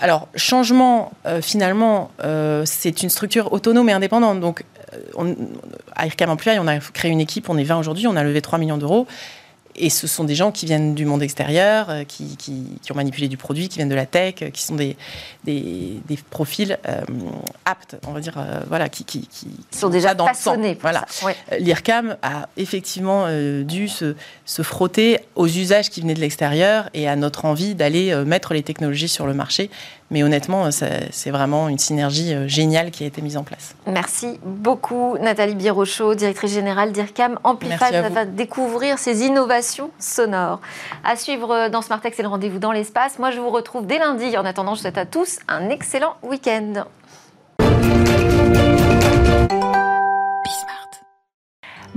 [0.00, 1.10] Alors, changement,
[1.42, 2.12] finalement,
[2.64, 4.38] c'est une structure autonome et indépendante.
[4.38, 4.62] Donc,
[5.16, 5.34] on,
[5.96, 8.40] à IRCAM Amplify, on a créé une équipe, on est 20 aujourd'hui, on a levé
[8.40, 9.08] 3 millions d'euros.
[9.80, 12.36] Et ce sont des gens qui viennent du monde extérieur, euh, qui,
[12.90, 14.96] ont manipulé du produit, qui viennent de la tech, euh, qui sont des,
[15.44, 17.00] des, profils euh,
[17.64, 18.34] aptes, on va dire,
[18.68, 19.28] voilà, qui, qui,
[19.70, 20.76] sont déjà dans passionnés.
[20.80, 21.06] Voilà.
[21.58, 23.26] L'IRCAM a effectivement
[23.62, 24.14] dû se,
[24.44, 28.62] se, frotter aux usages qui venaient de l'extérieur et à notre envie d'aller mettre les
[28.62, 29.70] technologies sur le marché
[30.10, 33.74] mais honnêtement, euh, c'est vraiment une synergie euh, géniale qui a été mise en place.
[33.86, 37.92] Merci beaucoup, Nathalie Birochot, directrice générale d'IRCAM Amplify.
[38.10, 40.60] va découvrir ces innovations sonores.
[41.04, 43.18] À suivre euh, dans Smart Tech, le rendez-vous dans l'espace.
[43.18, 44.36] Moi, je vous retrouve dès lundi.
[44.36, 46.84] En attendant, je souhaite à tous un excellent week-end.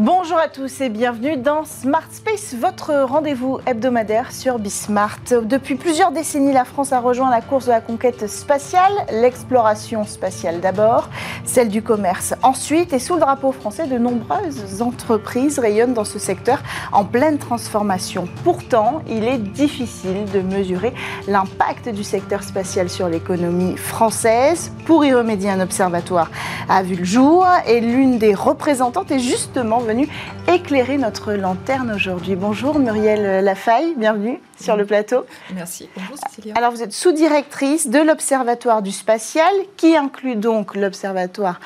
[0.04, 5.20] Bonjour à tous et bienvenue dans Smart Space, votre rendez-vous hebdomadaire sur Bismart.
[5.44, 10.60] Depuis plusieurs décennies, la France a rejoint la course de la conquête spatiale, l'exploration spatiale
[10.60, 11.08] d'abord,
[11.46, 16.18] celle du commerce ensuite, et sous le drapeau français, de nombreuses entreprises rayonnent dans ce
[16.18, 18.28] secteur en pleine transformation.
[18.44, 20.96] Pourtant, il est difficile de mesurer
[21.28, 24.72] l'impact du secteur spatial sur l'économie française.
[24.88, 26.32] Pour y remédier, un observatoire
[26.70, 30.08] a vu le jour et l'une des représentantes est justement venue
[30.48, 32.36] éclairer notre lanterne aujourd'hui.
[32.38, 35.26] Bonjour Muriel Lafaille, bienvenue sur le plateau.
[35.54, 35.90] Merci.
[35.98, 36.54] Bonjour Cécilia.
[36.56, 41.60] Alors vous êtes sous-directrice de l'Observatoire du spatial, qui inclut donc l'Observatoire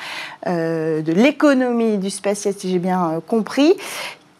[0.48, 3.74] euh, de l'économie du spatial, si j'ai bien euh, compris.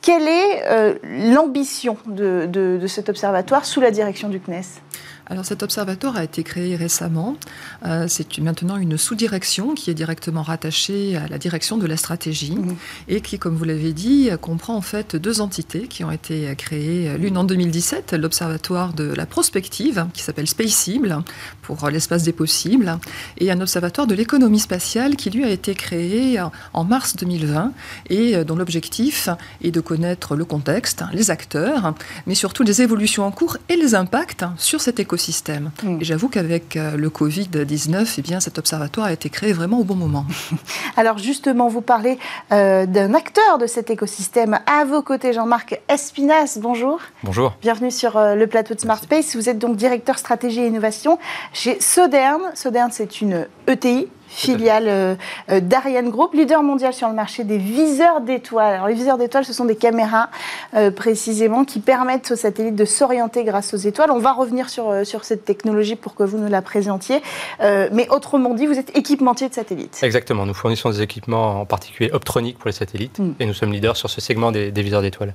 [0.02, 4.80] Quelle est euh, l'ambition de, de cet observatoire sous la direction du CNES
[5.28, 7.36] alors cet observatoire a été créé récemment.
[7.84, 12.54] Euh, c'est maintenant une sous-direction qui est directement rattachée à la direction de la stratégie
[12.54, 12.76] mmh.
[13.08, 17.18] et qui, comme vous l'avez dit, comprend en fait deux entités qui ont été créées.
[17.18, 21.18] L'une en 2017, l'observatoire de la prospective qui s'appelle Spaceable
[21.62, 22.98] pour l'espace des possibles
[23.38, 26.40] et un observatoire de l'économie spatiale qui lui a été créé
[26.72, 27.72] en mars 2020
[28.10, 29.28] et dont l'objectif
[29.62, 31.94] est de connaître le contexte, les acteurs,
[32.26, 35.70] mais surtout les évolutions en cours et les impacts sur cet écosystème système.
[35.82, 36.00] Mm.
[36.00, 39.84] Et j'avoue qu'avec euh, le Covid-19, eh bien, cet observatoire a été créé vraiment au
[39.84, 40.26] bon moment.
[40.96, 42.18] Alors justement, vous parlez
[42.52, 44.58] euh, d'un acteur de cet écosystème.
[44.66, 47.00] À vos côtés, Jean-Marc Espinas, bonjour.
[47.22, 47.54] Bonjour.
[47.60, 49.36] Bienvenue sur euh, le plateau de Smart Space.
[49.36, 51.18] Vous êtes donc directeur stratégie et innovation
[51.52, 52.40] chez Sodern.
[52.54, 55.14] Sodern, c'est une ETI filiale euh,
[55.50, 58.74] euh, d'Ariane Group, leader mondial sur le marché des viseurs d'étoiles.
[58.74, 60.30] Alors les viseurs d'étoiles, ce sont des caméras
[60.74, 64.10] euh, précisément qui permettent aux satellites de s'orienter grâce aux étoiles.
[64.10, 67.22] On va revenir sur, sur cette technologie pour que vous nous la présentiez.
[67.60, 69.98] mais autrement dit, vous êtes équipementier de satellites.
[70.02, 70.46] Exactement.
[70.46, 73.32] Nous fournissons des équipements en particulier optroniques pour les satellites hmm.
[73.40, 75.34] et nous sommes leaders sur ce segment des, des viseurs d'étoiles.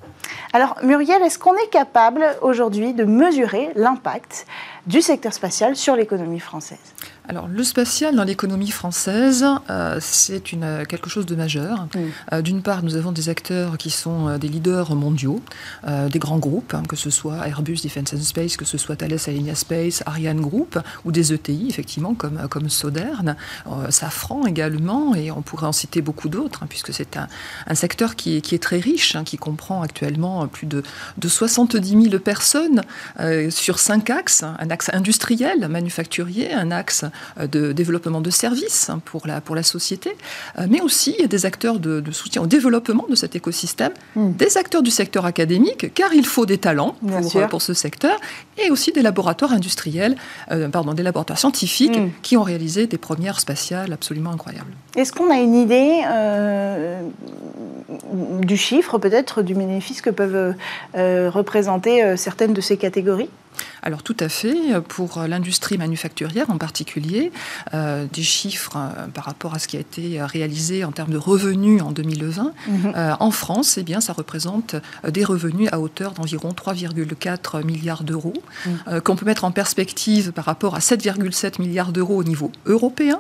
[0.53, 4.45] Alors Muriel, est-ce qu'on est capable aujourd'hui de mesurer l'impact
[4.85, 6.79] du secteur spatial sur l'économie française?
[7.31, 11.87] Alors, le spatial dans l'économie française, euh, c'est quelque chose de majeur.
[12.33, 15.41] Euh, d'une part, nous avons des acteurs qui sont euh, des leaders mondiaux,
[15.87, 19.17] des grands groupes, hein, que ce soit Airbus Defence and Space, que ce soit Thales
[19.27, 23.37] Alenia Space, Ariane Group, ou des ETI, effectivement, comme, comme Sodern,
[23.89, 28.37] Safran également, et on pourrait en citer beaucoup d'autres, hein, puisque c'est un, secteur qui
[28.37, 30.83] est, qui est, très riche, hein, qui comprend actuellement plus de,
[31.17, 32.81] de 70 000 personnes
[33.49, 37.05] sur cinq axes, un axe industriel, manufacturier, un axe
[37.39, 40.15] de développement de services hein, pour la, pour la société,
[40.69, 44.31] mais aussi des acteurs de, soutien au développement de cet écosystème, hmm.
[44.33, 48.19] des acteurs du secteur académique, car il faut des talents pour, pour, ce secteur,
[48.57, 50.15] et aussi des laboratoires industriels,
[50.71, 52.09] pardon, des laboratoires scientifiques hmm.
[52.21, 54.71] qui ont réalisé des premières spatiales absolument incroyables.
[54.95, 56.01] Est-ce qu'on a une idée
[58.43, 60.55] du chiffre, peut-être, du bénéfice que peuvent
[60.93, 63.29] représenter certaines de ces catégories?
[63.83, 67.31] Alors tout à fait, pour l'industrie manufacturière en particulier,
[67.73, 71.17] euh, des chiffres euh, par rapport à ce qui a été réalisé en termes de
[71.17, 72.93] revenus en 2020, mhm.
[72.95, 74.75] euh, en France, eh bien, ça représente
[75.07, 78.33] des revenus à hauteur d'environ 3,4 milliards d'euros,
[78.65, 79.01] mhm.
[79.01, 83.19] qu'on peut mettre en perspective par rapport à 7,7 milliards d'euros au niveau européen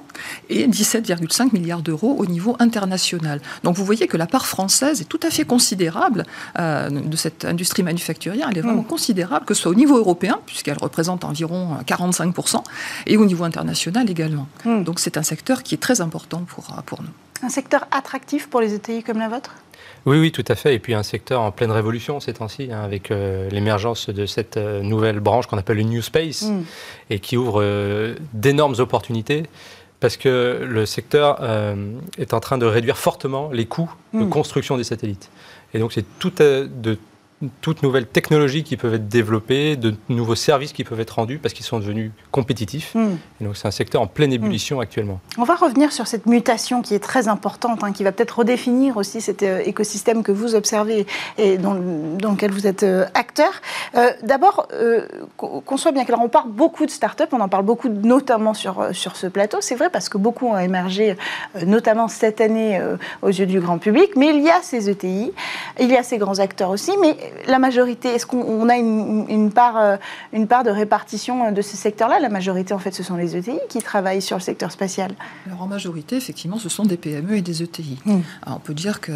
[0.49, 3.41] et 17,5 milliards d'euros au niveau international.
[3.63, 6.25] Donc vous voyez que la part française est tout à fait considérable
[6.57, 8.87] de cette industrie manufacturière, elle est vraiment mhm.
[8.87, 12.63] considérable, que ce soit au niveau européen, puisqu'elle représente environ 45%,
[13.07, 14.47] et au niveau international également.
[14.65, 14.83] Hmm.
[14.83, 17.09] Donc c'est un secteur qui est très important pour, euh, pour nous.
[17.43, 19.55] Un secteur attractif pour les ETI comme la vôtre?
[20.05, 20.75] Oui, oui, tout à fait.
[20.75, 24.57] Et puis un secteur en pleine révolution ces temps-ci, hein, avec euh, l'émergence de cette
[24.57, 26.63] euh, nouvelle branche qu'on appelle le New Space, hmm.
[27.09, 27.63] et qui ouvre
[28.33, 29.43] d'énormes opportunités
[29.99, 31.39] parce que le secteur
[32.17, 34.29] est en train de réduire fortement les coûts de hmm.
[34.29, 35.29] construction des satellites.
[35.75, 36.97] Et donc c'est tout de
[37.61, 41.53] toutes nouvelles technologies qui peuvent être développées, de nouveaux services qui peuvent être rendus parce
[41.53, 42.93] qu'ils sont devenus compétitifs.
[42.95, 43.15] Hmm.
[43.39, 44.81] Et donc c'est un secteur en pleine ébullition hmm.
[44.81, 45.19] actuellement.
[45.37, 48.97] On va revenir sur cette mutation qui est très importante, hein, qui va peut-être redéfinir
[48.97, 51.05] aussi cet euh, écosystème que vous observez
[51.37, 53.51] et dans, lequel vous êtes euh, acteur.
[53.95, 54.67] Euh, d'abord,
[55.37, 58.87] qu'on soit bien clair, on parle beaucoup de start-up, on en parle beaucoup notamment sur,
[58.93, 59.57] sur ce plateau.
[59.61, 61.15] C'est vrai parce que beaucoup ont émergé,
[61.65, 62.81] notamment cette année
[63.21, 65.31] aux yeux du grand public, mais il y a ces ETI,
[65.79, 67.15] il y a ces grands acteurs aussi, mais
[67.47, 69.97] la majorité, est-ce qu'on a une, part, euh,
[70.33, 73.35] une part de répartition euh, de ces secteurs-là La majorité, en fait, ce sont les
[73.35, 75.11] ETI qui travaillent sur le secteur spatial.
[75.47, 77.99] Alors, en majorité, effectivement, ce sont des PME et des ETI.
[78.05, 78.19] Hmm.
[78.47, 79.11] on peut dire que,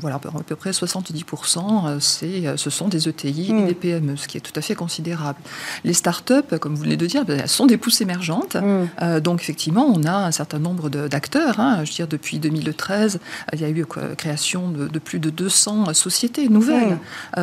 [0.00, 3.66] voilà, à peu près 70%, euh, c'est, ce sont des ETI et hmm.
[3.66, 5.38] des PME, ce qui est tout à fait considérable.
[5.84, 8.56] Les start-up, comme vous venez de dire, ben, elles sont des pousses émergentes.
[8.56, 9.20] Hmm.
[9.20, 11.60] donc, effectivement, on a un certain nombre d'acteurs.
[11.60, 11.84] Hein.
[11.84, 13.20] je veux dire, depuis 2013,
[13.52, 13.84] il y a eu
[14.16, 16.98] création de, plus de 200 sociétés nouvelles.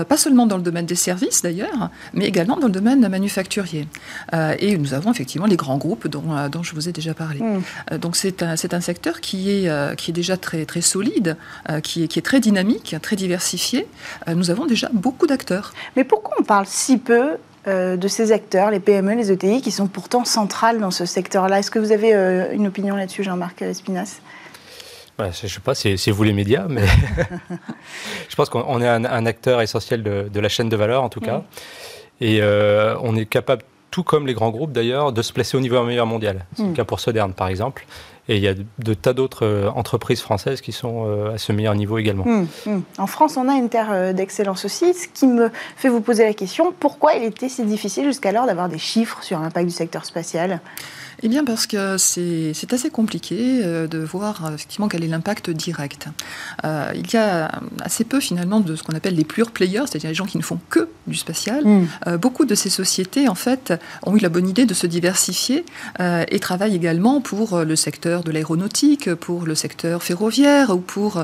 [0.08, 3.88] pas seulement dans le domaine des services d'ailleurs, mais également dans le domaine manufacturier.
[4.34, 7.14] Euh, et nous avons effectivement les grands groupes dont, euh, dont je vous ai déjà
[7.14, 7.40] parlé.
[7.40, 7.62] Mm.
[7.92, 11.38] Euh, donc c'est un, un, secteur qui est, qui est déjà très, très solide,
[11.84, 13.88] qui, est, qui est très dynamique, très diversifié.
[14.28, 15.74] nous avons déjà beaucoup d'acteurs.
[15.96, 19.88] Mais pourquoi on parle si peu de ces acteurs, les PME, les ETI, qui sont
[19.88, 21.60] pourtant centrales dans ce secteur-là?
[21.60, 22.14] Est-ce que vous avez
[22.54, 24.20] une opinion là-dessus, Jean-Marc Espinas
[25.20, 26.86] je ne sais pas, c'est vous les médias, mais
[28.30, 31.44] je pense qu'on est un, acteur essentiel de, la chaîne de valeur, en tout cas.
[32.22, 35.60] Et euh, on est capable, tout comme les grands groupes d'ailleurs, de se placer au
[35.60, 36.46] niveau meilleur mondial.
[36.56, 36.74] C'est le mm.
[36.74, 37.86] cas pour Sodern, par exemple.
[38.30, 41.52] Et il y a de, tas d'autres euh, entreprises françaises qui sont euh, à ce
[41.54, 42.26] meilleur niveau également.
[42.26, 42.82] Mm, mm.
[42.98, 46.34] En France, on a une terre d'excellence aussi, ce qui me fait vous poser la
[46.34, 50.60] question, pourquoi il était si difficile jusqu'alors d'avoir des chiffres sur l'impact du secteur spatial?
[51.24, 55.50] Eh bien parce que c'est assez compliqué euh, de voir euh, effectivement quel est l'impact
[55.50, 56.08] direct.
[56.64, 57.52] Euh, il y a
[57.82, 60.44] assez peu finalement de ce qu'on appelle les pure players, c'est-à-dire les gens qui ne
[60.44, 61.66] font que du spatial.
[61.66, 62.18] Mm.
[62.18, 65.64] beaucoup de ces sociétés en fait ont eu la bonne idée de se diversifier
[66.00, 71.24] et travaillent également pour le secteur de l'aéronautique, pour le secteur ferroviaire ou pour,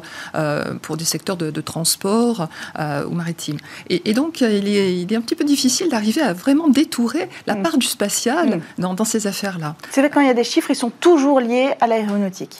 [0.82, 2.48] pour des secteurs de, transport
[2.80, 3.58] ou maritime.
[3.90, 7.56] Et, donc il est, il est, un petit peu difficile d'arriver à vraiment détourer la
[7.56, 7.64] mm.
[7.64, 8.62] part du spatial mm.
[8.82, 9.76] dans, dans ces affaires-là.
[9.92, 12.58] C'est vrai quand il y a des chiffres, ils sont toujours liés à l'aéronautique.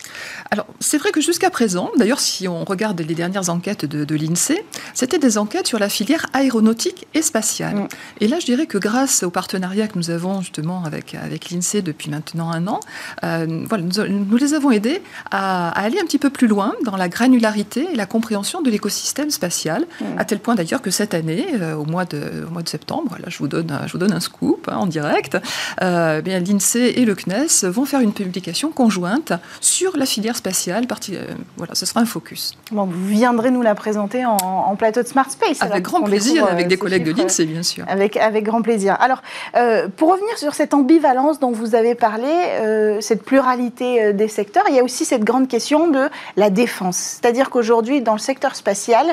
[0.52, 4.64] Alors, c'est vrai que jusqu'à présent, d'ailleurs, si on regarde les dernières enquêtes de, l'INSEE,
[4.94, 7.76] c'était des enquêtes sur la filière aéronautique et spatiale.
[7.76, 7.88] Mm.
[8.20, 11.82] Et là, je dirais que grâce au partenariat que nous avons justement avec, avec l'INSEE
[11.82, 12.80] depuis maintenant un an,
[13.24, 17.10] euh, voilà, nous, les avons aidés à, aller un petit peu plus loin dans la
[17.10, 20.06] granularité et la compréhension de l'écosystème spatial, mm.
[20.18, 23.26] à tel point d'ailleurs que cette année, euh, au, mois de, mois de septembre, là,
[23.30, 25.38] je vous donne, je vous donne un scoop hein, en direct,
[25.82, 30.86] euh, bien l'INSEE et le CNES vont faire une publication conjointe sur la filière spatiale.
[31.10, 32.54] Euh, voilà, ce sera un focus.
[32.72, 35.62] Bon, vous viendrez nous la présenter en, plateau de Smart Space.
[35.62, 37.86] Avec grand plaisir, avec des collègues de l'INSEE, bien sûr.
[37.88, 38.98] Avec, avec grand plaisir.
[39.00, 39.22] Alors,
[39.56, 44.64] euh, pour revenir sur cette ambivalence dont vous avez parlé, euh, cette pluralité des secteurs,
[44.70, 46.98] il y a aussi cette grande question de la défense.
[46.98, 49.08] C'est-à-dire qu'aujourd'hui, dans le secteur spatial,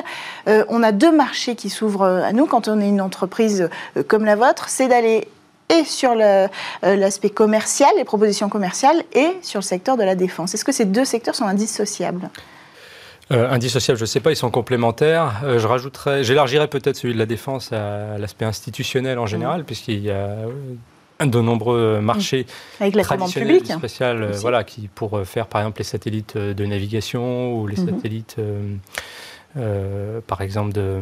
[0.47, 3.69] on a deux marchés qui s'ouvrent à nous quand on est une entreprise
[4.07, 5.27] comme la vôtre, c'est d'aller
[5.71, 6.47] et sur euh,
[6.83, 10.53] l'aspect commercial, les propositions commerciales, et sur le secteur de la défense.
[10.53, 12.29] Est-ce que ces deux secteurs sont indissociables?
[13.31, 15.41] Euh, indissociables, je ne sais pas, ils sont complémentaires.
[15.45, 19.65] Euh, je rajouterais, j'élargirais peut-être celui de la défense à l'aspect institutionnel en général, mmh.
[19.65, 20.35] puisqu'il y a
[21.25, 22.45] de nombreux marchés
[22.79, 23.71] Avec la traditionnels publique.
[24.01, 24.41] euh, aussi.
[24.41, 27.89] voilà, qui pour euh, faire par exemple les satellites euh, de navigation ou les Mhm.
[27.89, 28.75] satellites, euh,
[29.57, 30.99] euh, par exemple de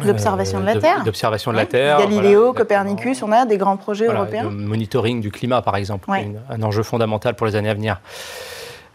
[0.00, 1.04] D'observation de la euh, Terre.
[1.04, 4.44] d'observation de la Terre, Galileo, voilà, Copernicus, on a des grands projets Voilà, européens.
[4.44, 6.22] de monitoring du climat, par exemple, Ouais.
[6.22, 8.00] une- un enjeu fondamental pour les années à venir.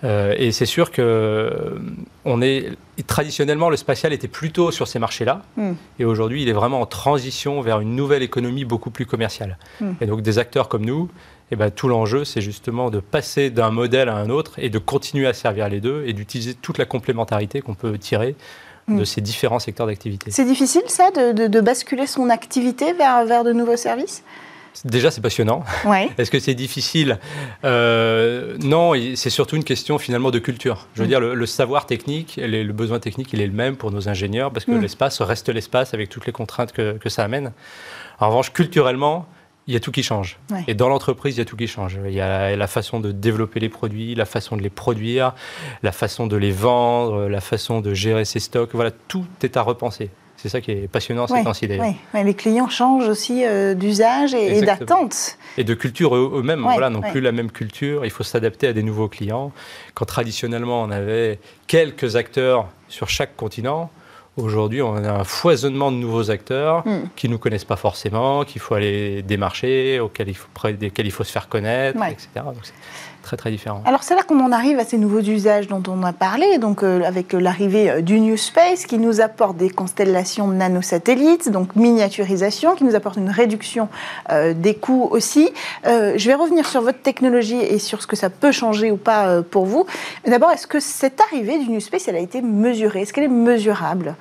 [0.03, 1.79] Euh, et c'est sûr que euh,
[2.25, 2.69] on est
[3.07, 5.73] traditionnellement le spatial était plutôt sur ces marchés-là, Hmm.
[5.99, 9.57] et aujourd'hui il est vraiment en transition vers une nouvelle économie beaucoup plus commerciale.
[9.81, 9.93] Hmm.
[10.01, 11.09] Et donc des acteurs comme nous,
[11.51, 14.77] eh ben, tout l'enjeu c'est justement de passer d'un modèle à un autre et de
[14.79, 18.35] continuer à servir les deux et d'utiliser toute la complémentarité qu'on peut tirer.
[18.87, 20.31] De ces différents secteurs d'activité.
[20.31, 24.23] C'est difficile, ça, de, de- de basculer son activité vers, vers de nouveaux services?
[24.85, 25.63] Déjà c'est passionnant.
[25.85, 26.07] Oui.
[26.17, 27.17] Est-ce que c'est difficile?
[27.65, 30.87] Euh, Non, c'est surtout une question finalement de culture.
[30.93, 31.09] Je veux Mm.
[31.09, 34.07] dire, le, le savoir technique, le, le besoin technique, il est le même pour nos
[34.07, 34.81] ingénieurs parce que Mm.
[34.81, 37.51] l'espace reste l'espace avec toutes les contraintes que, que ça amène.
[38.19, 39.25] En revanche, culturellement,
[39.67, 40.37] il y a tout qui change.
[40.51, 40.63] Ouais.
[40.67, 41.99] Et dans l'entreprise, il y a tout qui change.
[42.05, 45.33] Il y a la façon de développer les produits, la façon de les produire,
[45.83, 48.69] la façon de les vendre, la façon de gérer ses stocks.
[48.73, 50.09] Voilà, tout est à repenser.
[50.39, 51.85] C'est ça qui est passionnant ces Ouais, temps-ci d'ailleurs.
[51.87, 51.95] ouais.
[52.13, 55.37] Ouais, les clients changent aussi euh, d'usage et, d'attente.
[55.57, 57.09] Et de culture eux- eux-mêmes, voilà, non ouais.
[57.11, 58.05] plus la même culture.
[58.05, 59.51] Il faut s'adapter à des nouveaux clients.
[59.95, 63.89] Quand traditionnellement on avait quelques acteurs sur chaque continent,
[64.37, 67.07] aujourd'hui on a un foisonnement de nouveaux acteurs Hmm.
[67.15, 71.23] qui nous connaissent pas forcément, qu'il faut aller démarcher, auxquels il faut, desquels il faut
[71.23, 72.11] se faire connaître, Ouais.
[72.11, 72.27] etc.
[72.45, 72.55] Donc
[73.85, 76.83] Alors c'est là qu'on en arrive à ces nouveaux usages dont on a parlé, donc
[76.83, 81.75] euh, avec euh, l'arrivée euh, du New Space qui nous apporte des constellations nanosatellites, donc
[81.75, 83.89] miniaturisation, qui nous apporte une réduction
[84.55, 85.49] des coûts aussi.
[85.85, 89.41] Je vais revenir sur votre technologie et sur ce que ça peut changer ou pas
[89.41, 89.85] pour vous.
[90.25, 93.01] D'abord, est-ce que cette arrivée du New Space, elle a été mesurée?
[93.01, 94.15] Est-ce qu'elle est mesurable?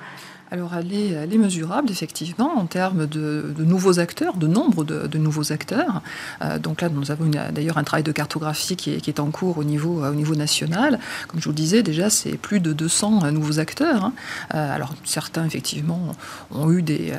[0.49, 4.85] Alors, elle est, elle est mesurable, effectivement, en termes de, de nouveaux acteurs, de nombre
[4.85, 6.01] de, de nouveaux acteurs.
[6.41, 9.29] Euh, donc là, nous avons d'ailleurs un travail de cartographie qui est, qui est en
[9.29, 10.99] cours au niveau, euh, au niveau national.
[11.27, 14.05] Comme je vous le disais, déjà, c'est plus de 200 euh, nouveaux acteurs.
[14.05, 14.13] hein.
[14.55, 16.15] Euh, alors, certains, effectivement,
[16.51, 17.11] ont eu des,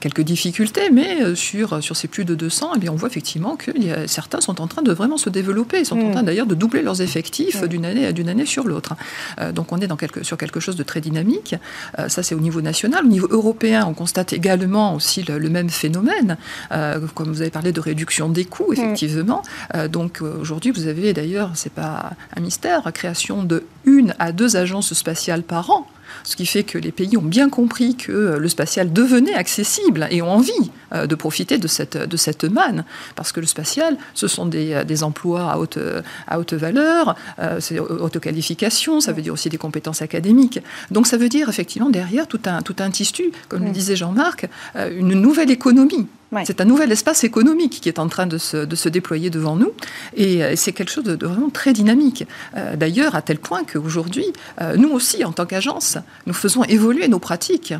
[0.00, 3.70] quelques difficultés, mais sur, sur ces plus de 200, eh bien, on voit effectivement que
[4.06, 5.78] certains sont en train de vraiment se développer.
[5.80, 6.12] Ils sont en Mm.
[6.12, 7.66] train d'ailleurs de doubler leurs effectifs Mm.
[7.68, 8.92] d'une année, d'une année sur l'autre.
[9.40, 11.54] Euh, donc, on est dans quelque, sur quelque chose de très dynamique.
[12.08, 12.73] Ça, c'est au niveau national.
[12.82, 16.36] Au niveau européen, on constate également aussi le, le même phénomène.
[16.72, 19.42] Euh, comme vous avez parlé de réduction des coûts, effectivement.
[19.74, 24.32] Euh, donc euh, aujourd'hui, vous avez d'ailleurs, c'est pas un mystère, création de une à
[24.32, 25.86] deux agences spatiales par an.
[26.22, 30.06] Ce qui fait que les pays ont bien compris que euh, le spatial devenait accessible
[30.10, 32.84] et ont envie euh, de profiter de cette, de cette manne.
[33.16, 35.78] Parce que le spatial, ce sont des, euh, des emplois à haute,
[36.28, 40.60] à haute valeur, euh, c'est haute qualification, ça veut dire aussi des compétences académiques.
[40.90, 44.48] Donc ça veut dire effectivement derrière tout un, tout un tissu, comme le disait Jean-Marc,
[44.76, 46.06] une nouvelle économie.
[46.34, 46.42] Ouais.
[46.44, 49.54] C'est un nouvel espace économique qui est en train de se, de se déployer devant
[49.54, 49.72] nous.
[50.16, 52.26] Et, euh, c'est quelque chose de, de vraiment très dynamique.
[52.56, 54.26] Euh, D'ailleurs, à tel point qu'aujourd'hui,
[54.60, 57.74] euh, nous aussi, en tant qu'agence, nous faisons évoluer nos pratiques.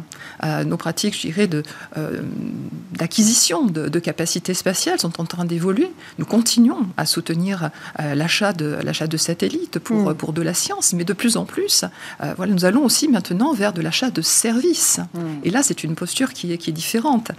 [0.45, 1.63] Euh, nos pratiques, je dirais, de,
[2.93, 5.91] d'acquisition de, de capacités spatiales sont en train d'évoluer.
[6.19, 10.15] Nous continuons à soutenir l'achat de, de satellites pour, Mm.
[10.15, 11.85] pour de la science, mais de plus en plus,
[12.37, 15.01] voilà, nous allons aussi maintenant vers de l'achat de services.
[15.45, 17.31] Et là, c'est une posture qui est, qui est différente.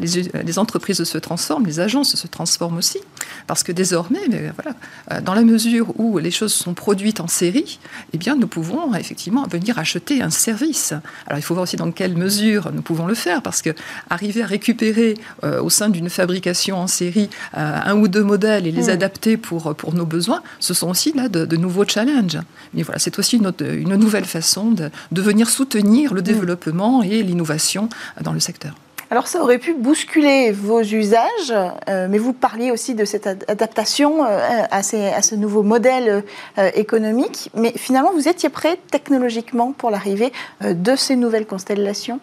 [0.00, 2.98] Les, les entreprises se transforment, les agences se transforment aussi,
[3.46, 4.76] parce que désormais, voilà,
[5.12, 7.78] euh, dans la mesure où les choses sont produites en série,
[8.12, 10.92] eh bien, nous pouvons effectivement venir acheter un service.
[11.26, 13.70] Alors, il faut voir aussi dans quelle mesure nous pouvons le faire, parce que
[14.10, 18.66] arriver à récupérer euh, au sein d'une fabrication en série euh, un ou deux modèles
[18.66, 18.96] et les Mm.
[18.98, 22.38] adapter pour, pour nos besoins, ce sont aussi là de, de nouveaux challenges.
[22.74, 27.02] Mais voilà, c'est aussi une, autre- une nouvelle façon de, de venir soutenir le développement
[27.02, 27.88] et l'innovation
[28.22, 28.74] dans le secteur.
[29.10, 31.50] Alors ça aurait pu bousculer vos usages,
[31.88, 35.62] euh, mais vous parliez aussi de cette ad- adaptation euh, à, ces- à ce nouveau
[35.62, 36.24] modèle
[36.58, 37.50] euh, économique.
[37.54, 40.30] Mais finalement, vous étiez prêt technologiquement pour l'arrivée
[40.62, 42.20] de ces nouvelles constellations?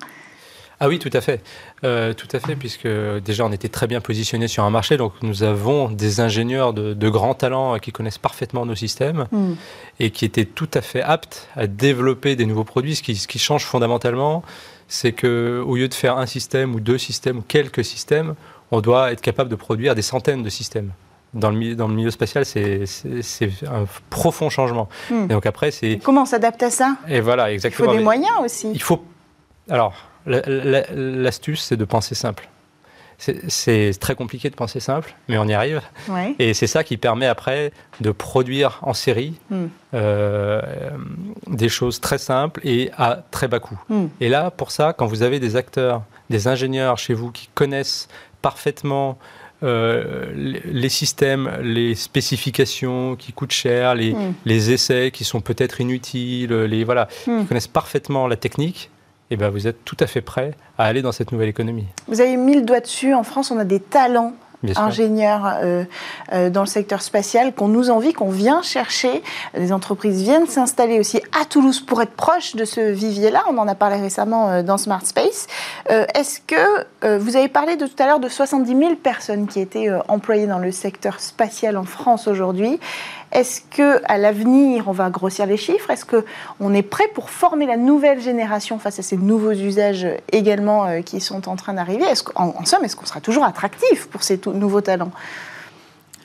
[0.79, 1.41] Ah oui, tout à fait.
[1.85, 2.87] Euh, tout à fait, puisque
[3.23, 6.93] déjà on était très bien positionné sur un marché, donc nous avons des ingénieurs de,
[6.93, 9.53] de grands talents qui connaissent parfaitement nos systèmes Hmm.
[10.01, 12.95] et qui étaient tout à fait aptes à développer des nouveaux produits.
[12.97, 14.43] Ce qui, ce qui change fondamentalement,
[14.87, 18.35] c'est que au lieu de faire un système ou deux systèmes ou quelques systèmes,
[18.71, 20.91] on doit être capable de produire des centaines de systèmes.
[21.33, 22.83] Dans le, milieu- dans le milieu spatial, c'est
[23.67, 24.87] un profond changement.
[25.09, 25.25] Hmm.
[25.25, 26.95] Et donc après, c'est Comment on s'adapte à ça?
[27.09, 27.87] Et voilà Il exactement.
[27.89, 28.71] faut des Mais- moyens aussi.
[28.73, 29.03] il faut.
[29.69, 29.93] Alors,
[30.25, 32.47] la- la- l'astuce, c'est de penser simple.
[33.17, 35.81] C'est- très compliqué de penser simple, mais on y arrive.
[36.09, 36.35] Ouais.
[36.39, 39.65] Et c'est ça qui permet après de produire en série Mm.
[39.93, 40.61] euh,
[41.47, 43.79] des choses très simples et à très bas coût.
[43.89, 44.05] Mm.
[44.21, 48.07] Et là, pour ça, quand vous avez des acteurs, des ingénieurs chez vous qui connaissent
[48.41, 49.17] parfaitement
[49.63, 50.25] euh,
[50.65, 54.33] les systèmes, les spécifications qui coûtent cher, les, Mm.
[54.45, 58.89] les essais qui sont peut-être inutiles, les voilà, qui connaissent parfaitement la technique,
[59.31, 61.85] et ben vous êtes tout à fait prêt à aller dans cette nouvelle économie.
[62.07, 63.13] Vous avez mis le doigt dessus.
[63.13, 64.33] En France, on a des talents
[64.75, 65.83] ingénieurs euh,
[66.33, 69.21] euh, dans le secteur spatial qu'on nous envie, qu'on vient chercher.
[69.53, 73.43] Les entreprises viennent s'installer aussi à Toulouse pour être proches de ce vivier-là.
[73.49, 75.47] On en a parlé récemment euh, dans Smart Space.
[75.89, 79.89] Est-ce que vous avez parlé de tout à l'heure de 70 000 personnes qui étaient
[80.07, 82.79] employées dans le secteur spatial en France aujourd'hui
[83.31, 85.89] est-ce que à l'avenir, on va grossir les chiffres?
[85.89, 86.25] Est-ce que
[86.59, 91.01] on est prêt pour former la nouvelle génération face à ces nouveaux usages également euh,
[91.01, 92.05] qui sont en train d'arriver?
[92.23, 95.11] Qu'en en somme, est-ce qu'on sera toujours attractif pour ces nouveaux talents?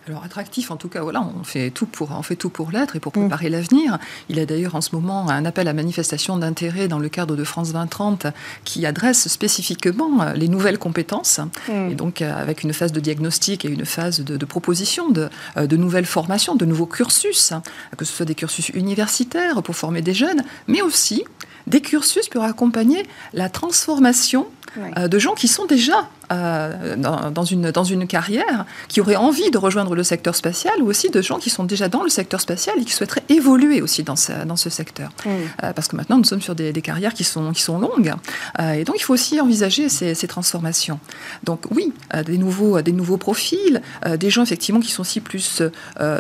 [0.09, 2.97] Alors attractif, en tout cas, voilà, on fait tout pour, on fait tout pour l'être
[2.97, 3.99] et pour préparer l'avenir.
[4.29, 7.37] Il y a d'ailleurs en ce moment un appel à manifestation d'intérêt dans le cadre
[7.37, 8.27] de France 2030
[8.65, 13.65] qui adresse spécifiquement euh, les nouvelles compétences et donc euh, avec une phase de diagnostic
[13.65, 15.29] et une phase de, de proposition de,
[15.59, 17.63] euh, de nouvelles formations, de nouveaux cursus, hein,
[17.97, 21.25] que ce soit des cursus universitaires pour former des jeunes, mais aussi
[21.67, 24.47] des cursus pour accompagner la transformation
[24.79, 25.09] Oui.
[25.09, 29.51] de gens qui sont déjà euh, dans, dans une, dans une carrière, qui auraient envie
[29.51, 32.41] de rejoindre le secteur spatial, ou aussi de gens qui sont déjà dans le secteur
[32.41, 35.11] spatial et qui souhaiteraient évoluer aussi dans ce, dans ce secteur.
[35.27, 38.13] Euh, parce que maintenant, nous sommes sur des, des carrières qui sont, qui sont longues.
[38.59, 41.01] Euh, et donc, il faut aussi envisager ces, ces transformations.
[41.45, 41.93] Donc, oui,
[42.27, 43.83] des, nouveaux, des nouveaux profils,
[44.19, 45.63] des gens effectivement qui sont aussi plus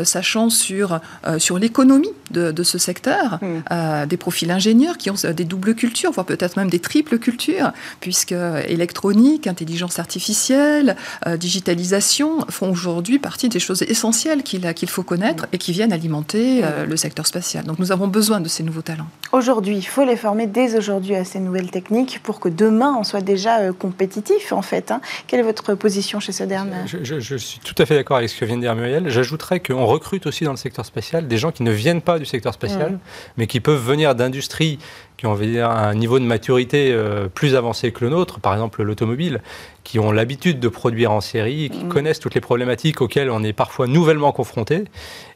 [0.03, 1.01] sachants sur,
[1.39, 4.07] sur l'économie de, de ce secteur, Mm.
[4.07, 8.35] des profils ingénieurs qui ont des doubles cultures, voire peut-être même des triples cultures, puisque
[8.67, 10.96] électronique, intelligence artificielle,
[11.26, 16.62] euh, digitalisation font aujourd'hui partie des choses essentielles qu'il faut connaître et qui viennent alimenter
[16.64, 17.64] euh, le secteur spatial.
[17.64, 19.07] Donc nous avons besoin de ces nouveaux talents.
[19.32, 23.05] Aujourd'hui, il faut les former dès aujourd'hui à ces nouvelles techniques pour que demain, on
[23.05, 24.90] soit déjà euh, compétitif, en fait.
[24.90, 25.01] hein.
[25.26, 28.28] Quelle est votre position chez Sodern Je, je- je suis tout à fait d'accord avec
[28.30, 29.09] ce que vient de dire Muriel.
[29.09, 32.24] J'ajouterais qu'on recrute aussi dans le secteur spatial des gens qui ne viennent pas du
[32.26, 32.98] secteur spatial,
[33.36, 34.78] mais qui peuvent venir d'industries
[35.21, 39.43] qui ont un niveau de maturité euh, plus avancé que le nôtre, par exemple l'automobile,
[39.85, 43.53] qui ont l'habitude de produire en série, qui connaissent toutes les problématiques auxquelles on est
[43.53, 44.85] parfois nouvellement confronté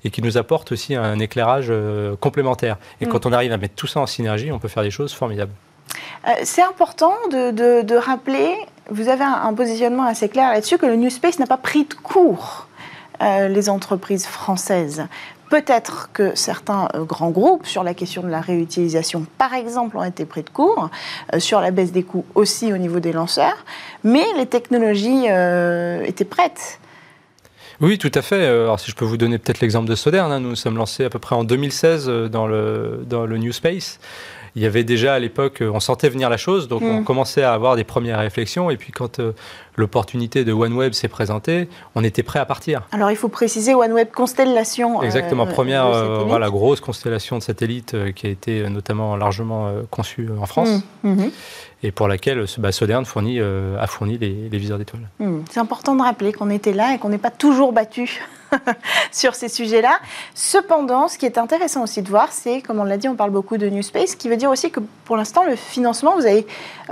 [0.02, 2.78] et qui nous apportent aussi un éclairage euh, complémentaire.
[3.02, 5.12] Et quand on arrive à mettre tout ça en synergie, on peut faire des choses
[5.12, 5.52] formidables.
[6.26, 8.54] Euh, C'est important de, de- de rappeler,
[8.90, 11.84] vous avez un, un positionnement assez clair là-dessus, que le New Space n'a pas pris
[11.84, 12.68] de court
[13.22, 15.04] euh, les entreprises françaises.
[15.50, 20.04] Peut-être que certains euh, grands groupes, sur la question de la réutilisation, par exemple, ont
[20.04, 20.90] été pris de court,
[21.32, 23.64] euh, sur la baisse des coûts aussi au niveau des lanceurs,
[24.02, 26.80] mais les technologies euh, étaient prêtes.
[27.80, 28.46] Oui, tout à fait.
[28.46, 31.04] Alors, si je peux vous donner peut-être l'exemple de Sodern, hein, nous nous sommes lancés
[31.04, 33.98] à peu près en 2016 euh, dans le, dans le New Space.
[34.56, 37.04] Il y avait déjà à l'époque, on sentait venir la chose, donc on Mm.
[37.04, 38.70] commençait à avoir des premières réflexions.
[38.70, 39.32] Et puis, quand euh,
[39.76, 42.82] l'opportunité de OneWeb s'est présentée, on était prêt à partir.
[42.92, 45.00] Alors il faut préciser OneWeb Constellation.
[45.00, 49.16] euh, Exactement, première euh, voilà, grosse constellation de satellites euh, qui a été euh, notamment
[49.16, 50.68] largement conçue en France
[51.02, 51.30] Mm, mhm.
[51.82, 55.08] et pour laquelle bah, Sodern fournit, euh, a fourni les, les viseurs d'étoiles.
[55.18, 58.22] Hmm, C'est important de rappeler qu'on était là et qu'on n'est pas toujours battu
[59.12, 59.98] sur ces sujets-là.
[60.34, 63.30] Cependant, ce qui est intéressant aussi de voir, c'est, comme on l'a dit, on parle
[63.30, 66.26] beaucoup de New Space, ce qui veut dire aussi que pour l'instant, le financement, vous
[66.26, 66.46] avez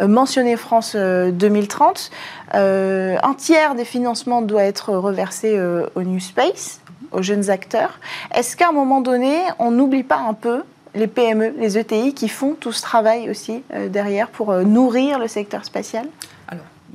[0.07, 2.11] mentionné France euh, 2030,
[2.55, 6.81] euh, un tiers des financements doit être reversé euh, au New Space,
[7.13, 7.99] aux jeunes acteurs.
[8.35, 10.63] Est-ce qu'à un moment donné, on n'oublie pas un peu
[10.95, 15.29] les PME, les ETI qui font tout ce travail aussi euh, derrière pour nourrir le
[15.29, 16.07] secteur spatial?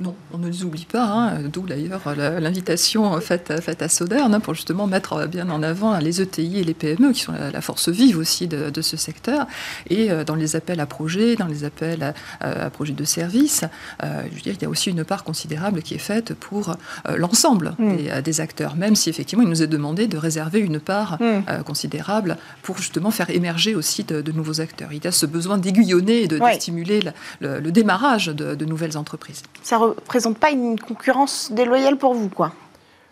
[0.00, 2.02] Non, on ne les oublie pas, hein, d'où d'ailleurs
[2.42, 6.64] l'invitation faite, faite à Sodern hein, pour justement mettre bien en avant les ETI et
[6.64, 9.46] les PME qui sont la, la force vive aussi de, de ce secteur.
[9.90, 13.64] Et euh, dans les appels à projets, dans les appels à, à projets de services,
[14.04, 16.70] euh, je veux dire, il y a aussi une part considérable qui est faite pour
[17.08, 17.96] euh, l'ensemble Mm.
[17.96, 21.16] des, euh, des acteurs, même si effectivement il nous est demandé de réserver une part
[21.20, 21.24] Mm.
[21.48, 24.92] euh, considérable pour justement faire émerger aussi de, de nouveaux acteurs.
[24.92, 28.64] Il y a ce besoin d'aiguillonner et de, stimuler la- le, le démarrage de- de
[28.64, 29.42] nouvelles entreprises.
[29.62, 32.52] ça représente pas une concurrence déloyale pour vous, quoi.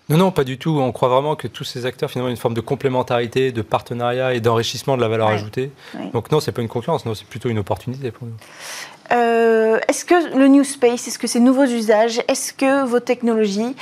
[0.08, 0.78] Non, non, pas du tout.
[0.80, 4.34] On croit vraiment que tous ces acteurs, finalement, ont une forme de complémentarité, de partenariat
[4.34, 5.34] et d'enrichissement de la valeur Ouais.
[5.34, 5.72] ajoutée.
[5.98, 6.10] Ouais.
[6.12, 8.34] Donc non, c'est pas une concurrence, non, c'est plutôt une opportunité pour nous.
[9.12, 13.74] Euh, est-ce que le New Space, est-ce que ces nouveaux usages, est-ce que vos technologies,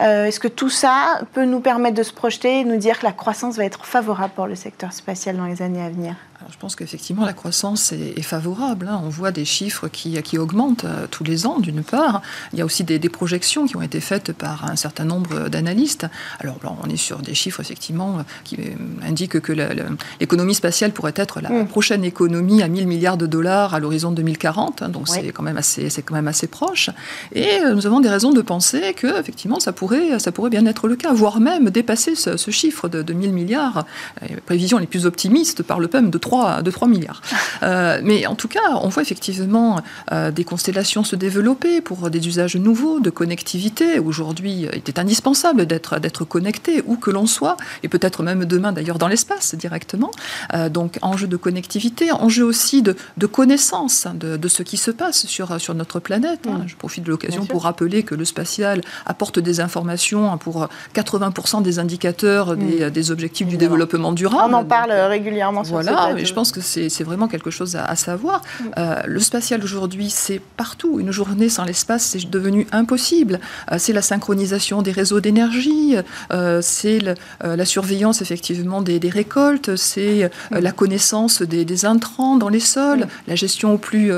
[0.00, 3.04] euh, est-ce que tout ça peut nous permettre de se projeter et nous dire que
[3.06, 6.14] la croissance va être favorable pour le secteur spatial dans les années à venir?
[6.42, 8.88] Alors, je pense qu'effectivement la croissance est, favorable.
[8.90, 9.00] Hein.
[9.04, 12.20] On voit des chiffres qui, qui augmentent euh, tous les ans, d'une part.
[12.52, 16.06] Il y a aussi des, projections qui ont été faites par un certain nombre d'analystes.
[16.40, 18.58] Alors on est sur des chiffres effectivement qui
[19.06, 21.68] indiquent que l'économie spatiale pourrait être la mm.
[21.68, 24.82] prochaine économie à 1000 milliards de dollars à l'horizon 2040.
[24.82, 24.88] Hein.
[24.88, 26.90] donc c'est quand même assez, c'est quand même assez proche.
[27.32, 30.64] Et euh, nous avons des raisons de penser que effectivement ça pourrait, ça pourrait bien
[30.66, 33.84] être le cas, voire même dépasser ce, chiffre de, de 1000 milliards.
[34.26, 37.20] Les prévisions les plus optimistes parlent même de 3, de 3 milliards.
[37.62, 39.80] Euh, mais en tout cas, on voit effectivement
[40.12, 43.98] euh, des constellations se développer pour des usages nouveaux de connectivité.
[43.98, 48.98] Aujourd'hui, il est indispensable d'être, connecté où que l'on soit, et peut-être même demain d'ailleurs
[48.98, 50.10] dans l'espace directement.
[50.54, 54.90] Euh, donc enjeu de connectivité, enjeu aussi de, de connaissance de, de, ce qui se
[54.90, 56.40] passe sur, sur notre planète.
[56.46, 56.62] Hein.
[56.64, 56.68] Mm.
[56.68, 61.78] Je profite de l'occasion pour rappeler que le spatial apporte des informations pour 80% des
[61.78, 62.90] indicateurs des, mm.
[62.90, 64.54] des objectifs du développement durable.
[64.54, 68.42] On en parle régulièrement sur voilà, je pense que c'est vraiment quelque chose à, savoir.
[68.78, 70.98] Euh, le spatial aujourd'hui, c'est partout.
[71.00, 73.40] Une journée sans l'espace, c'est devenu impossible.
[73.70, 75.96] Euh, c'est la synchronisation des réseaux d'énergie,
[76.32, 76.98] euh, c'est
[77.40, 83.74] la surveillance effectivement des, récoltes, c'est la connaissance des, intrants dans les sols, la gestion
[83.74, 84.12] au plus,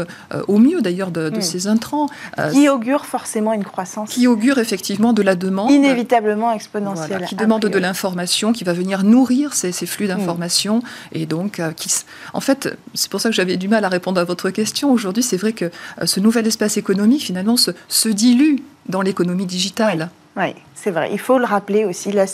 [0.48, 2.08] au mieux d'ailleurs de, ces intrants.
[2.52, 4.10] qui augure forcément une croissance.
[4.10, 5.70] Qui augure effectivement de la demande.
[5.70, 7.24] Inévitablement exponentielle.
[7.24, 10.82] qui demande de l'information, qui va venir nourrir ces, ces flux d'informations
[11.12, 11.88] et donc qui,
[12.32, 14.92] en fait, c'est pour ça que j'avais du mal à répondre à votre question.
[14.92, 18.56] Aujourd'hui, c'est vrai que euh, ce nouvel espace économique, finalement, se, dilue
[18.88, 20.10] dans l'économie digitale.
[20.36, 21.10] Oui, c'est vrai.
[21.12, 22.10] Il faut le rappeler aussi.
[22.10, 22.26] La,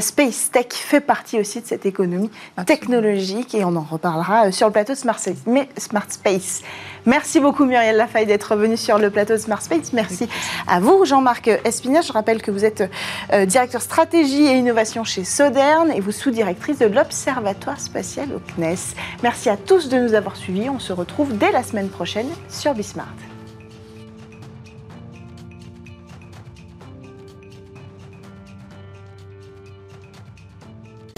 [0.00, 2.30] Space Tech fait partie aussi de cette économie
[2.66, 5.38] technologique et on en reparlera euh, sur le plateau de Smart Space.
[5.46, 6.62] Mais Smart Space.
[7.06, 9.94] Merci beaucoup Muriel Lafaille d'être venue sur le plateau de Smart Space.
[9.94, 10.28] Merci
[10.68, 12.08] à vous Jean-Marc Espinache.
[12.08, 12.90] Je rappelle que vous êtes
[13.32, 18.94] euh, directeur stratégie et innovation chez Soderne et vous sous-directrice de l'Observatoire spatial au CNES.
[19.22, 20.68] Merci à tous de nous avoir suivis.
[20.68, 23.06] On se retrouve dès la semaine prochaine sur Bismart.